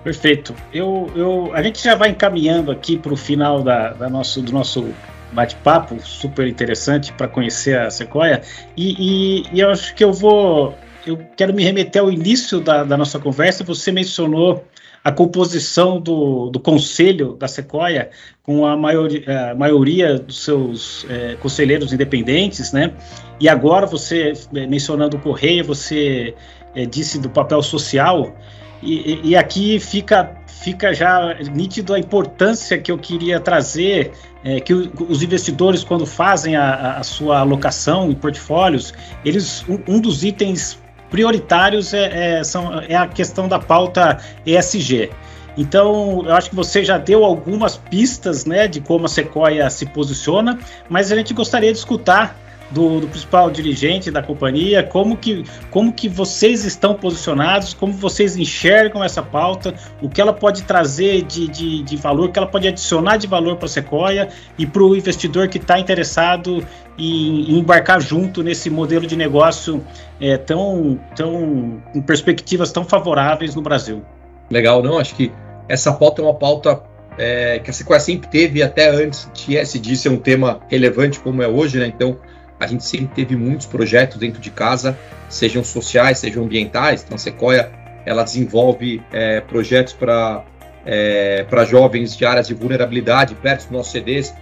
Perfeito. 0.02 0.54
Eu, 0.72 1.10
eu, 1.14 1.50
a 1.52 1.62
gente 1.62 1.84
já 1.84 1.94
vai 1.94 2.08
encaminhando 2.08 2.70
aqui 2.70 2.96
para 2.96 3.12
o 3.12 3.16
final 3.16 3.62
da, 3.62 3.92
da 3.92 4.08
nosso, 4.08 4.40
do 4.40 4.50
nosso 4.50 4.88
bate-papo, 5.30 6.00
super 6.00 6.46
interessante 6.46 7.12
para 7.12 7.28
conhecer 7.28 7.78
a 7.78 7.90
Sequoia. 7.90 8.40
E, 8.74 9.42
e, 9.42 9.44
e, 9.52 9.60
eu 9.60 9.68
acho 9.68 9.94
que 9.94 10.02
eu 10.02 10.12
vou. 10.12 10.74
Eu 11.06 11.18
quero 11.36 11.52
me 11.52 11.62
remeter 11.62 12.00
ao 12.00 12.10
início 12.10 12.60
da, 12.60 12.82
da 12.82 12.96
nossa 12.96 13.18
conversa. 13.18 13.62
Você 13.62 13.92
mencionou 13.92 14.64
a 15.04 15.12
composição 15.12 16.00
do, 16.00 16.48
do 16.48 16.58
conselho 16.58 17.36
da 17.38 17.46
Sequoia 17.46 18.08
com 18.42 18.64
a, 18.64 18.74
maioria, 18.74 19.50
a 19.50 19.54
maioria 19.54 20.18
dos 20.18 20.42
seus 20.42 21.04
é, 21.10 21.36
conselheiros 21.36 21.92
independentes, 21.92 22.72
né? 22.72 22.90
E 23.38 23.46
agora 23.46 23.84
você, 23.84 24.32
mencionando 24.50 25.18
o 25.18 25.20
Correia, 25.20 25.62
você 25.62 26.34
é, 26.74 26.86
disse 26.86 27.20
do 27.20 27.28
papel 27.28 27.62
social. 27.62 28.34
E, 28.82 29.20
e, 29.30 29.36
aqui 29.36 29.78
fica, 29.78 30.36
fica 30.46 30.92
já 30.92 31.34
nítido 31.54 31.94
a 31.94 31.98
importância 31.98 32.76
que 32.78 32.92
eu 32.92 32.98
queria 32.98 33.40
trazer, 33.40 34.12
é, 34.42 34.60
que 34.60 34.74
o, 34.74 34.92
os 35.08 35.22
investidores, 35.22 35.82
quando 35.84 36.04
fazem 36.04 36.56
a, 36.56 36.98
a, 36.98 37.02
sua 37.02 37.38
alocação 37.40 38.10
em 38.10 38.14
portfólios, 38.14 38.92
eles 39.24 39.64
um, 39.68 39.96
um 39.96 40.00
dos 40.00 40.22
itens 40.22 40.78
prioritários 41.14 41.94
é, 41.94 42.38
é, 42.38 42.42
são, 42.42 42.80
é 42.80 42.96
a 42.96 43.06
questão 43.06 43.46
da 43.46 43.60
pauta 43.60 44.18
ESG. 44.44 45.10
Então, 45.56 46.24
eu 46.26 46.34
acho 46.34 46.50
que 46.50 46.56
você 46.56 46.84
já 46.84 46.98
deu 46.98 47.24
algumas 47.24 47.76
pistas 47.76 48.44
né, 48.44 48.66
de 48.66 48.80
como 48.80 49.06
a 49.06 49.08
Sequoia 49.08 49.70
se 49.70 49.86
posiciona, 49.86 50.58
mas 50.88 51.12
a 51.12 51.16
gente 51.16 51.32
gostaria 51.32 51.70
de 51.70 51.78
escutar 51.78 52.36
do, 52.70 53.00
do, 53.00 53.08
principal 53.08 53.50
dirigente 53.50 54.10
da 54.10 54.22
companhia, 54.22 54.82
como 54.82 55.16
que, 55.16 55.44
como 55.70 55.92
que 55.92 56.08
vocês 56.08 56.64
estão 56.64 56.94
posicionados, 56.94 57.74
como 57.74 57.92
vocês 57.92 58.36
enxergam 58.36 59.02
essa 59.02 59.22
pauta, 59.22 59.74
o 60.02 60.08
que 60.08 60.20
ela 60.20 60.32
pode 60.32 60.62
trazer 60.62 61.22
de, 61.22 61.48
de, 61.48 61.82
de 61.82 61.96
valor, 61.96 62.28
o 62.28 62.32
que 62.32 62.38
ela 62.38 62.48
pode 62.48 62.66
adicionar 62.66 63.16
de 63.16 63.26
valor 63.26 63.56
para 63.56 63.66
a 63.66 63.68
Sequoia 63.68 64.28
e 64.58 64.66
para 64.66 64.82
o 64.82 64.96
investidor 64.96 65.48
que 65.48 65.58
está 65.58 65.78
interessado 65.78 66.66
em, 66.98 67.52
em, 67.52 67.58
embarcar 67.58 68.00
junto 68.00 68.42
nesse 68.42 68.70
modelo 68.70 69.06
de 69.06 69.16
negócio 69.16 69.84
é, 70.20 70.36
tão, 70.36 70.98
tão 71.14 71.82
com 71.92 72.02
perspectivas 72.02 72.72
tão 72.72 72.84
favoráveis 72.84 73.54
no 73.54 73.62
Brasil. 73.62 74.02
Legal, 74.50 74.82
não? 74.82 74.98
Acho 74.98 75.14
que 75.14 75.32
essa 75.68 75.92
pauta 75.92 76.20
é 76.20 76.24
uma 76.24 76.34
pauta 76.34 76.82
é, 77.16 77.58
que 77.58 77.70
a 77.70 77.72
Sequoia 77.72 78.00
sempre 78.00 78.28
teve 78.28 78.62
até 78.62 78.88
antes 78.88 79.28
de 79.32 79.56
SD 79.56 79.96
ser 79.96 80.08
um 80.08 80.16
tema 80.16 80.60
relevante 80.68 81.20
como 81.20 81.42
é 81.42 81.48
hoje, 81.48 81.78
né? 81.78 81.86
Então, 81.86 82.18
a 82.64 82.66
gente 82.66 82.84
sempre 82.84 83.08
teve 83.14 83.36
muitos 83.36 83.66
projetos 83.66 84.18
dentro 84.18 84.40
de 84.40 84.50
casa, 84.50 84.98
sejam 85.28 85.62
sociais, 85.62 86.18
sejam 86.18 86.44
ambientais. 86.44 87.02
Então, 87.04 87.16
a 87.16 87.18
Sequoia 87.18 87.70
ela 88.06 88.22
desenvolve 88.22 89.02
é, 89.12 89.40
projetos 89.40 89.92
para 89.92 90.44
é, 90.86 91.44
para 91.48 91.64
jovens 91.64 92.16
de 92.16 92.26
áreas 92.26 92.46
de 92.46 92.54
vulnerabilidade 92.54 93.34
perto 93.34 93.62
dos 93.62 93.70
nossos 93.70 93.92
CDs. 93.92 94.34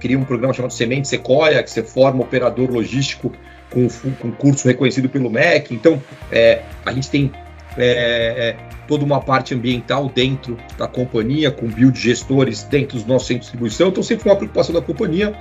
Cria 0.00 0.18
um 0.18 0.24
programa 0.24 0.52
chamado 0.52 0.72
Semente 0.72 1.06
Sequoia, 1.06 1.62
que 1.62 1.70
você 1.70 1.82
forma 1.82 2.22
operador 2.22 2.70
logístico 2.70 3.32
com, 3.70 3.88
com 3.88 4.32
curso 4.32 4.66
reconhecido 4.66 5.08
pelo 5.08 5.30
MEC. 5.30 5.74
Então, 5.74 6.02
é, 6.32 6.62
a 6.84 6.92
gente 6.92 7.10
tem 7.10 7.30
é, 7.76 7.86
é, 7.86 8.56
toda 8.88 9.04
uma 9.04 9.20
parte 9.20 9.54
ambiental 9.54 10.08
dentro 10.08 10.56
da 10.76 10.88
companhia, 10.88 11.50
com 11.50 11.66
build 11.66 11.98
gestores 11.98 12.64
dentro 12.64 12.96
dos 12.96 13.06
nossos 13.06 13.28
centros 13.28 13.46
de 13.46 13.52
distribuição. 13.52 13.88
Então, 13.88 14.02
sempre 14.02 14.24
foi 14.24 14.32
uma 14.32 14.38
preocupação 14.38 14.74
da 14.74 14.82
companhia 14.82 15.34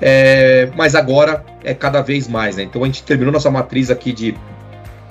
é, 0.00 0.70
mas 0.76 0.94
agora 0.94 1.44
é 1.64 1.74
cada 1.74 2.00
vez 2.02 2.28
mais. 2.28 2.56
Né? 2.56 2.62
Então 2.64 2.82
a 2.82 2.86
gente 2.86 3.02
terminou 3.02 3.32
nossa 3.32 3.50
matriz 3.50 3.90
aqui 3.90 4.12
de, 4.12 4.34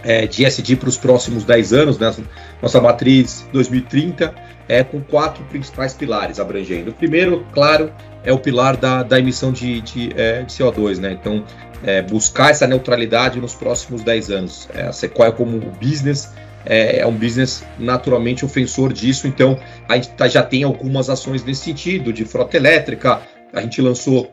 é, 0.04 0.26
de 0.26 0.45
SD 0.45 0.76
para 0.76 0.89
os 0.89 0.97
próximos 0.97 1.43
10 1.43 1.73
anos, 1.73 2.00
né? 2.00 2.13
nossa 2.62 2.80
matriz 2.80 3.47
2030, 3.52 4.34
é 4.67 4.84
com 4.84 5.02
quatro 5.02 5.43
principais 5.45 5.93
pilares 5.93 6.39
abrangendo. 6.39 6.91
O 6.91 6.93
primeiro, 6.93 7.45
claro, 7.54 7.91
é 8.23 8.34
o 8.34 8.39
pilar 8.39 8.76
da, 8.76 9.04
da 9.04 9.19
emissão 9.19 9.52
de, 9.52 9.82
de, 9.82 10.12
é, 10.15 10.41
de 10.41 10.54
CO2, 10.54 10.97
né? 10.97 11.13
Então, 11.13 11.43
é, 11.84 12.02
buscar 12.02 12.52
essa 12.52 12.67
neutralidade 12.67 13.39
nos 13.39 13.54
próximos 13.54 14.04
10 14.04 14.32
anos. 14.32 14.69
É, 14.73 14.82
a 14.84 14.91
Sequoia, 14.91 15.32
como 15.32 15.60
business, 15.82 16.34
é, 16.65 17.00
é, 17.00 17.08
um 17.08 17.13
business 17.13 17.63
naturalmente 17.80 18.43
ofensor 18.43 18.91
disso, 18.91 19.28
então 19.28 19.58
a 19.88 19.95
gente 19.95 20.10
tá, 20.10 20.28
já 20.28 20.43
tem 20.43 20.63
algumas 20.63 21.10
ações 21.10 21.43
nesse 21.43 21.63
sentido, 21.63 22.12
de 22.12 22.26
frota 22.26 22.58
elétrica, 22.58 23.21
a 23.54 23.62
gente 23.62 23.82
lançou 23.82 24.32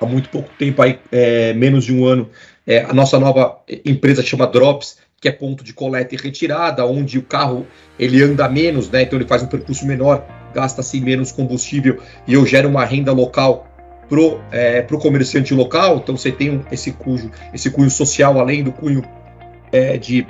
há 0.00 0.06
muito 0.06 0.28
pouco 0.28 0.50
tempo, 0.58 0.80
aí, 0.82 0.98
é, 1.10 1.52
menos 1.54 1.84
de 1.84 1.94
um 1.94 2.06
ano, 2.06 2.28
é, 2.66 2.82
a 2.82 2.92
nossa 2.92 3.18
nova 3.18 3.58
empresa 3.84 4.22
chama 4.22 4.46
Drops, 4.46 4.98
que 5.20 5.28
é 5.28 5.32
ponto 5.32 5.64
de 5.64 5.72
coleta 5.72 6.14
e 6.14 6.18
retirada, 6.18 6.86
onde 6.86 7.18
o 7.18 7.22
carro 7.22 7.66
ele 7.98 8.22
anda 8.22 8.48
menos, 8.48 8.88
né? 8.88 9.02
Então 9.02 9.18
ele 9.18 9.26
faz 9.26 9.42
um 9.42 9.46
percurso 9.46 9.84
menor, 9.86 10.24
gasta-se 10.54 11.00
menos 11.00 11.32
combustível 11.32 11.98
e 12.26 12.34
eu 12.34 12.46
gero 12.46 12.68
uma 12.68 12.84
renda 12.84 13.12
local 13.12 13.66
pro, 14.08 14.40
é, 14.52 14.80
pro 14.82 14.98
comerciante 14.98 15.52
local. 15.54 15.96
Então 15.96 16.16
você 16.16 16.30
tem 16.30 16.64
esse 16.70 16.92
cunho, 16.92 17.30
esse 17.52 17.70
cunho 17.70 17.90
social 17.90 18.38
além 18.38 18.62
do 18.62 18.70
cunho 18.70 19.02
é, 19.72 19.96
de 19.96 20.26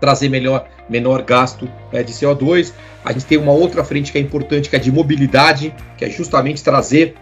trazer 0.00 0.28
melhor, 0.28 0.68
menor 0.88 1.22
gasto 1.22 1.68
é, 1.92 2.02
de 2.02 2.12
CO2. 2.12 2.72
A 3.04 3.12
gente 3.12 3.26
tem 3.26 3.38
uma 3.38 3.52
outra 3.52 3.84
frente 3.84 4.10
que 4.10 4.18
é 4.18 4.20
importante, 4.20 4.68
que 4.68 4.74
é 4.74 4.78
de 4.78 4.90
mobilidade, 4.90 5.72
que 5.96 6.04
é 6.04 6.10
justamente 6.10 6.62
trazer 6.62 7.14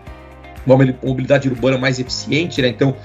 uma 0.66 0.76
mobilidade 1.02 1.48
urbana 1.48 1.78
mais 1.78 1.98
eficiente, 1.98 2.60
né? 2.60 2.68
Então, 2.68 2.96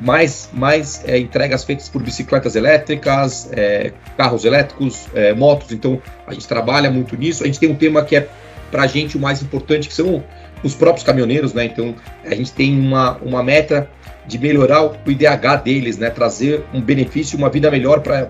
mais, 0.00 0.50
mais 0.52 1.02
é, 1.06 1.18
entregas 1.18 1.64
feitas 1.64 1.88
por 1.88 2.02
bicicletas 2.02 2.54
elétricas, 2.54 3.48
é, 3.52 3.92
carros 4.16 4.44
elétricos, 4.44 5.06
é, 5.14 5.32
motos. 5.32 5.72
Então, 5.72 6.00
a 6.26 6.34
gente 6.34 6.46
trabalha 6.46 6.90
muito 6.90 7.16
nisso. 7.16 7.42
A 7.42 7.46
gente 7.46 7.58
tem 7.58 7.70
um 7.70 7.74
tema 7.74 8.04
que 8.04 8.16
é 8.16 8.28
para 8.70 8.82
a 8.82 8.86
gente 8.86 9.16
o 9.16 9.20
mais 9.20 9.42
importante, 9.42 9.88
que 9.88 9.94
são 9.94 10.22
os 10.62 10.74
próprios 10.74 11.04
caminhoneiros, 11.04 11.54
né? 11.54 11.64
Então, 11.64 11.94
a 12.24 12.34
gente 12.34 12.52
tem 12.52 12.78
uma, 12.78 13.16
uma 13.18 13.42
meta 13.42 13.88
de 14.26 14.38
melhorar 14.38 14.84
o 14.84 14.96
IDH 15.06 15.62
deles, 15.64 15.96
né? 15.98 16.10
Trazer 16.10 16.64
um 16.74 16.80
benefício, 16.80 17.38
uma 17.38 17.48
vida 17.48 17.70
melhor 17.70 18.00
para 18.00 18.28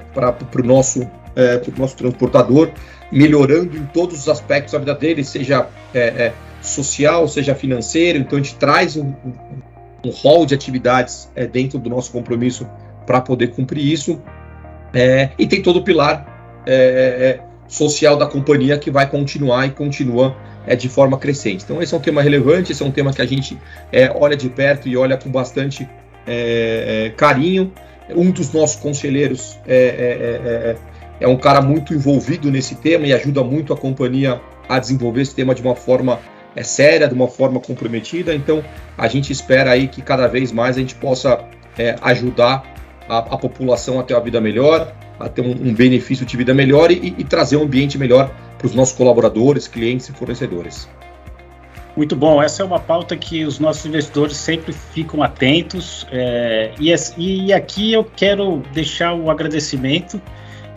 o 0.55 0.63
nosso, 0.63 1.09
é, 1.35 1.61
nosso 1.77 1.97
transportador, 1.97 2.71
melhorando 3.11 3.77
em 3.77 3.87
todos 3.87 4.21
os 4.21 4.29
aspectos 4.29 4.73
da 4.73 4.79
vida 4.79 4.95
deles, 4.95 5.29
seja 5.29 5.69
é, 5.95 6.01
é, 6.01 6.33
social, 6.61 7.27
seja 7.29 7.55
financeiro. 7.55 8.19
Então 8.19 8.39
a 8.39 8.43
gente 8.43 8.57
traz 8.57 8.97
um, 8.97 9.15
um, 10.05 10.11
rol 10.11 10.47
de 10.47 10.55
atividades 10.55 11.29
é, 11.35 11.47
dentro 11.47 11.79
do 11.79 11.91
nosso 11.91 12.13
compromisso 12.13 12.69
para 13.07 13.21
poder 13.21 13.49
cumprir 13.49 13.85
isso. 13.85 14.21
É, 14.95 15.31
e 15.39 15.47
tem 15.47 15.63
todo 15.63 15.79
o 15.81 15.83
pilar 15.83 16.63
é, 16.67 17.41
social 17.69 18.17
da 18.17 18.27
companhia 18.27 18.79
que 18.79 18.91
vai 18.91 19.09
continuar 19.09 19.67
e 19.67 19.71
continua 19.71 20.37
é, 20.67 20.75
de 20.75 20.89
forma 20.89 21.17
crescente. 21.19 21.65
Então 21.65 21.81
esse 21.81 21.95
é 21.95 21.97
um 21.97 22.01
tema 22.01 22.23
relevante, 22.23 22.73
esse 22.73 22.83
é 22.83 22.87
um 22.87 22.91
tema 22.91 23.13
que 23.13 23.23
a 23.23 23.27
gente 23.27 23.59
é, 23.93 24.11
olha 24.15 24.37
de 24.37 24.49
perto 24.49 24.89
e 24.89 24.97
olha 24.97 25.17
com 25.17 25.31
bastante 25.31 25.89
é, 26.27 27.13
carinho. 27.17 27.73
Um 28.11 28.31
dos 28.31 28.53
nossos 28.53 28.77
conselheiros 28.77 29.59
é, 29.67 30.77
é 31.21 31.27
um 31.27 31.37
cara 31.37 31.61
muito 31.61 31.95
envolvido 31.95 32.51
nesse 32.51 32.75
tema 32.77 33.07
e 33.07 33.13
ajuda 33.13 33.43
muito 33.43 33.73
a 33.73 33.77
companhia 33.77 34.41
a 34.69 34.79
desenvolver 34.79 35.23
esse 35.23 35.35
tema 35.35 35.55
de 35.55 35.63
uma 35.63 35.75
forma 35.75 36.19
é 36.55 36.63
séria, 36.63 37.07
de 37.07 37.15
uma 37.15 37.29
forma 37.29 37.61
comprometida. 37.61 38.35
Então, 38.35 38.65
a 38.97 39.07
gente 39.07 39.31
espera 39.31 39.73
aí 39.73 39.87
que 39.87 40.01
cada 40.01 40.27
vez 40.27 40.51
mais 40.51 40.77
a 40.77 40.81
gente 40.81 40.95
possa 40.95 41.45
é, 41.79 41.97
ajudar 42.01 42.65
a, 43.07 43.19
a, 43.19 43.37
população 43.37 44.01
a 44.01 44.03
ter 44.03 44.15
uma 44.15 44.23
vida 44.23 44.41
melhor, 44.41 44.91
a 45.21 45.29
ter 45.29 45.43
um, 45.43 45.51
um 45.51 45.75
benefício 45.75 46.25
de 46.25 46.35
vida 46.35 46.55
melhor 46.55 46.91
e, 46.91 47.15
e 47.19 47.25
trazer 47.25 47.59
um 47.59 47.63
ambiente 47.63 47.99
melhor 47.99 48.31
para 48.57 48.67
os 48.67 48.75
nossos 48.75 48.97
colaboradores, 48.97 49.69
clientes 49.69 50.09
e 50.09 50.13
fornecedores. 50.13 50.89
Muito 51.95 52.17
bom, 52.17 52.43
essa 52.43 52.63
é 52.63 52.67
uma 52.67 52.81
pauta 52.81 53.17
que 53.17 53.45
os 53.45 53.59
nossos 53.59 53.87
investidores 53.87 54.37
sempre 54.37 54.73
ficam 54.73 55.23
atentos. 55.23 56.07
É, 56.11 56.73
e, 56.79 56.95
e 57.19 57.53
aqui 57.53 57.93
eu 57.93 58.05
quero 58.05 58.63
deixar 58.73 59.15
o 59.15 59.31
agradecimento 59.31 60.21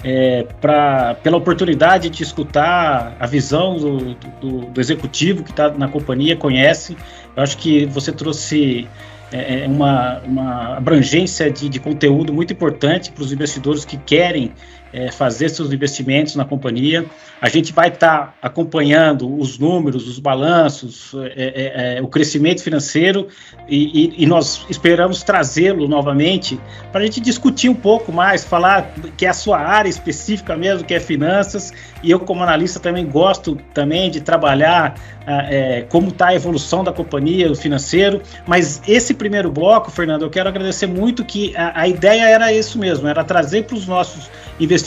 é, 0.04 0.46
pra, 0.62 1.16
pela 1.16 1.38
oportunidade 1.38 2.10
de 2.10 2.24
escutar 2.24 3.16
a 3.20 3.28
visão 3.28 3.78
do, 3.78 4.14
do, 4.42 4.60
do 4.72 4.82
executivo 4.82 5.44
que 5.44 5.52
está 5.52 5.70
na 5.70 5.88
companhia, 5.88 6.36
conhece. 6.36 6.96
Eu 7.36 7.44
acho 7.44 7.58
que 7.58 7.86
você 7.86 8.12
trouxe 8.12 8.88
é, 9.32 9.64
é, 9.64 9.68
uma, 9.68 10.20
uma 10.20 10.78
abrangência 10.78 11.52
de, 11.52 11.70
de, 11.70 11.80
conteúdo 11.80 12.34
muito 12.34 12.52
importante 12.54 13.12
para 13.12 13.24
os 13.24 13.32
investidores 13.32 13.86
que 13.86 13.98
querem 13.98 14.52
é, 14.92 15.12
fazer 15.12 15.50
seus 15.50 15.72
investimentos 15.72 16.36
na 16.36 16.46
companhia. 16.46 17.06
A 17.42 17.48
gente 17.48 17.72
vai 17.72 17.90
estar 17.90 18.18
tá 18.20 18.34
acompanhando 18.42 19.40
os 19.40 19.58
números, 19.58 20.08
os 20.08 20.20
balanços, 20.20 21.14
é, 21.36 21.96
é, 21.96 21.98
é 21.98 22.02
o 22.02 22.08
crescimento 22.08 22.64
financeiro 22.64 23.28
e, 23.68 24.18
e, 24.20 24.24
e 24.24 24.26
nós 24.26 24.66
esperamos 24.70 25.24
trazê-lo 25.24 25.88
novamente 25.88 26.60
para 26.92 27.02
a 27.02 27.04
gente 27.04 27.20
discutir 27.22 27.70
um 27.70 27.76
pouco 27.76 28.12
mais, 28.12 28.44
falar 28.44 28.94
que 29.16 29.26
é 29.26 29.30
a 29.30 29.34
sua 29.34 29.60
área 29.60 29.90
específica 29.90 30.56
mesmo, 30.56 30.86
que 30.86 30.94
é 30.94 31.00
finanças. 31.00 31.72
E 32.02 32.12
eu, 32.12 32.20
como 32.20 32.44
analista, 32.44 32.80
também 32.80 33.06
gosto 33.06 33.58
também 33.74 34.10
de 34.10 34.22
trabalhar 34.22 34.96
é, 35.28 35.86
como 35.90 36.10
está 36.10 36.28
a 36.28 36.36
evolução 36.36 36.84
da 36.84 36.92
companhia, 36.92 37.52
o 37.52 37.56
financeiro. 37.56 38.22
Mas 38.48 38.82
esse 38.88 39.14
primeiro 39.14 39.52
bloco, 39.52 39.92
Fernando, 39.92 40.24
eu 40.24 40.30
quero 40.30 40.50
agradecer 40.50 40.88
muito 40.88 41.24
que 41.24 41.56
a, 41.56 41.82
a 41.82 41.88
ideia 41.88 42.28
era 42.28 42.52
isso 42.52 42.80
mesmo, 42.80 43.08
era 43.08 43.24
trazer 43.24 43.66
para 43.66 43.76
os 43.76 43.86
nossos 43.86 44.30
investidores 44.60 44.79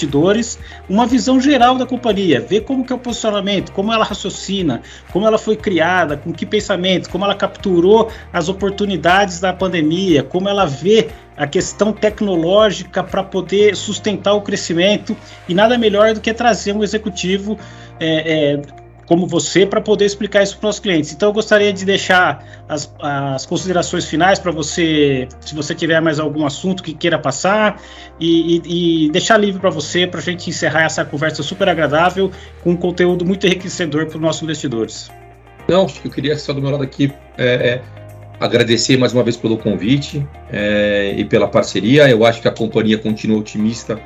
uma 0.89 1.07
visão 1.07 1.41
geral 1.41 1.77
da 1.77 1.87
companhia, 1.87 2.41
ver 2.41 2.63
como 2.63 2.85
que 2.85 2.93
é 2.93 2.97
o 2.97 2.99
posicionamento, 2.99 3.73
como 3.73 3.93
ela 3.93 4.05
raciocina, 4.05 4.83
como 5.13 5.27
ela 5.27 5.39
foi 5.39 5.57
criada, 5.57 6.17
com 6.17 6.33
que 6.33 6.47
pensamentos, 6.47 7.09
como 7.09 7.25
ela 7.25 7.35
capturou 7.35 8.11
as 8.33 8.49
oportunidades 8.49 9.41
da 9.41 9.53
pandemia, 9.53 10.23
como 10.23 10.49
ela 10.49 10.67
vê 10.67 11.09
a 11.37 11.47
questão 11.47 11.93
tecnológica 11.93 13.03
para 13.03 13.23
poder 13.23 13.75
sustentar 13.75 14.35
o 14.35 14.43
crescimento. 14.43 15.17
E 15.49 15.55
nada 15.55 15.79
melhor 15.79 16.15
do 16.15 16.21
que 16.21 16.33
trazer 16.33 16.73
um 16.73 16.83
executivo 16.83 17.59
é, 17.99 18.53
é, 18.55 18.82
como 19.07 19.27
você 19.27 19.67
para 19.67 19.81
poder 19.81 20.05
explicar 20.05 20.43
isso 20.43 20.59
para 20.59 20.69
os 20.69 20.79
clientes. 20.79 21.13
Então 21.13 21.29
eu 21.29 21.33
gostaria 21.33 21.73
de 21.73 21.85
deixar 21.85 22.45
as, 22.69 22.93
as 23.01 23.47
considerações 23.47 24.07
finais 24.07 24.39
para 24.39 24.51
você, 24.51 25.29
se 25.41 25.55
você 25.55 25.75
tiver 25.75 26.01
mais 26.01 26.19
algum 26.19 26.47
assunto 26.47 26.83
que 26.83 26.95
queira 26.95 27.19
passar, 27.19 27.81
e, 28.19 28.57
e, 28.65 29.07
e 29.07 29.11
deixar 29.11 29.37
livre 29.37 29.61
para 29.61 29.71
você 29.71 30.07
para 30.07 30.21
a 30.21 30.23
gente 30.23 30.49
encerrar 30.49 30.85
essa 30.85 31.05
conversa 31.05 31.43
super 31.43 31.69
agradável 31.69 32.31
com 32.63 32.71
um 32.71 32.77
conteúdo 32.77 33.25
muito 33.25 33.47
enriquecedor 33.47 34.07
para 34.07 34.17
os 34.17 34.23
nossos 34.23 34.43
investidores. 34.43 35.11
Não, 35.69 35.87
eu 36.05 36.11
queria 36.11 36.37
só 36.39 36.53
do 36.53 36.61
meu 36.61 36.71
lado 36.71 36.83
aqui 36.83 37.13
é, 37.39 37.47
é, 37.47 37.83
agradecer 38.41 38.97
mais 38.97 39.13
uma 39.13 39.23
vez 39.23 39.37
pelo 39.37 39.57
convite 39.57 40.27
é, 40.51 41.15
e 41.17 41.25
pela 41.25 41.49
parceria. 41.49 42.09
Eu 42.09 42.25
acho 42.25 42.41
que 42.41 42.49
a 42.49 42.51
companhia 42.51 42.99
continua 42.99 43.39
otimista 43.39 44.01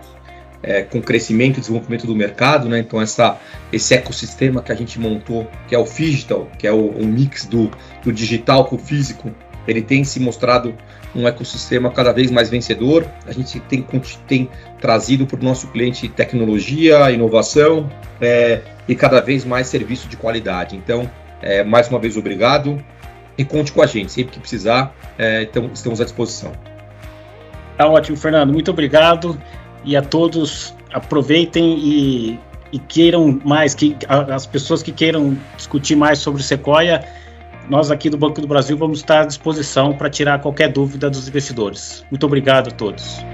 é, 0.67 0.83
com 0.83 1.01
crescimento 1.01 1.59
e 1.59 1.61
desenvolvimento 1.61 2.07
do 2.07 2.15
mercado, 2.15 2.69
né? 2.69 2.81
Então 2.81 3.01
essa, 3.01 3.39
esse 3.73 3.95
ecossistema 3.95 4.61
que 4.61 4.73
a 4.73 4.75
gente 4.75 4.99
montou, 4.99 5.49
que 5.69 5.75
é 5.75 5.79
o 5.79 5.85
digital, 5.85 6.49
que 6.59 6.67
é 6.67 6.73
o, 6.73 7.07
mix 7.07 7.47
do, 7.47 7.71
do 8.03 8.13
digital 8.13 8.65
com 8.65 8.75
o 8.75 8.79
físico, 8.79 9.33
ele 9.67 9.81
tem 9.81 10.03
se 10.05 10.19
mostrado 10.19 10.75
um 11.15 11.27
ecossistema 11.27 11.91
cada 11.91 12.13
vez 12.13 12.31
mais 12.31 12.51
vencedor. 12.51 13.07
A 13.27 13.33
gente 13.33 13.59
tem, 13.61 13.87
tem 14.27 14.51
trazido 14.81 15.27
para 15.27 15.41
o 15.41 15.43
nosso 15.43 15.69
cliente 15.69 16.09
tecnologia, 16.09 17.11
inovação 17.11 17.91
é, 18.21 18.61
e 18.87 18.95
cada 18.95 19.21
vez 19.21 19.45
mais 19.45 19.69
serviço 19.69 20.09
de 20.09 20.17
qualidade. 20.17 20.77
Então, 20.77 21.11
é, 21.41 21.65
mais 21.65 21.89
uma 21.89 21.99
vez, 21.99 22.17
obrigado 22.17 22.83
e 23.39 23.45
conte 23.45 23.73
com 23.73 23.83
a 23.83 23.87
gente. 23.87 24.13
Sempre 24.13 24.33
que 24.33 24.41
precisar, 24.41 24.95
é, 25.19 25.43
então, 25.43 25.71
estamos 25.73 26.01
à 26.01 26.05
disposição. 26.05 26.53
Tá 27.77 27.87
ótimo, 27.87 28.17
Fernando. 28.17 28.53
Muito 28.53 28.71
obrigado 28.71 29.41
e 29.87 29.97
a 29.97 30.03
todos 30.03 30.75
aproveitem 30.93 31.79
e, 31.79 32.41
e 32.73 32.79
queiram 32.79 33.41
mais, 33.45 33.75
que 33.75 33.97
as 34.09 34.45
pessoas 34.45 34.83
que 34.83 34.93
queiram 34.93 35.39
discutir 35.57 35.95
mais 35.95 36.19
sobre 36.19 36.43
o 36.43 36.45
Sequoia, 36.45 37.07
nós 37.71 37.91
aqui 37.91 38.11
do 38.11 38.19
Banco 38.19 38.41
do 38.41 38.47
Brasil 38.47 38.77
vamos 38.77 38.99
estar 38.99 39.23
à 39.23 39.25
disposição 39.25 39.93
para 39.93 40.11
tirar 40.11 40.41
qualquer 40.41 40.71
dúvida 40.71 41.09
dos 41.09 41.29
investidores. 41.29 42.05
Muito 42.11 42.27
obrigado 42.27 42.69
a 42.69 42.71
todos. 42.73 43.25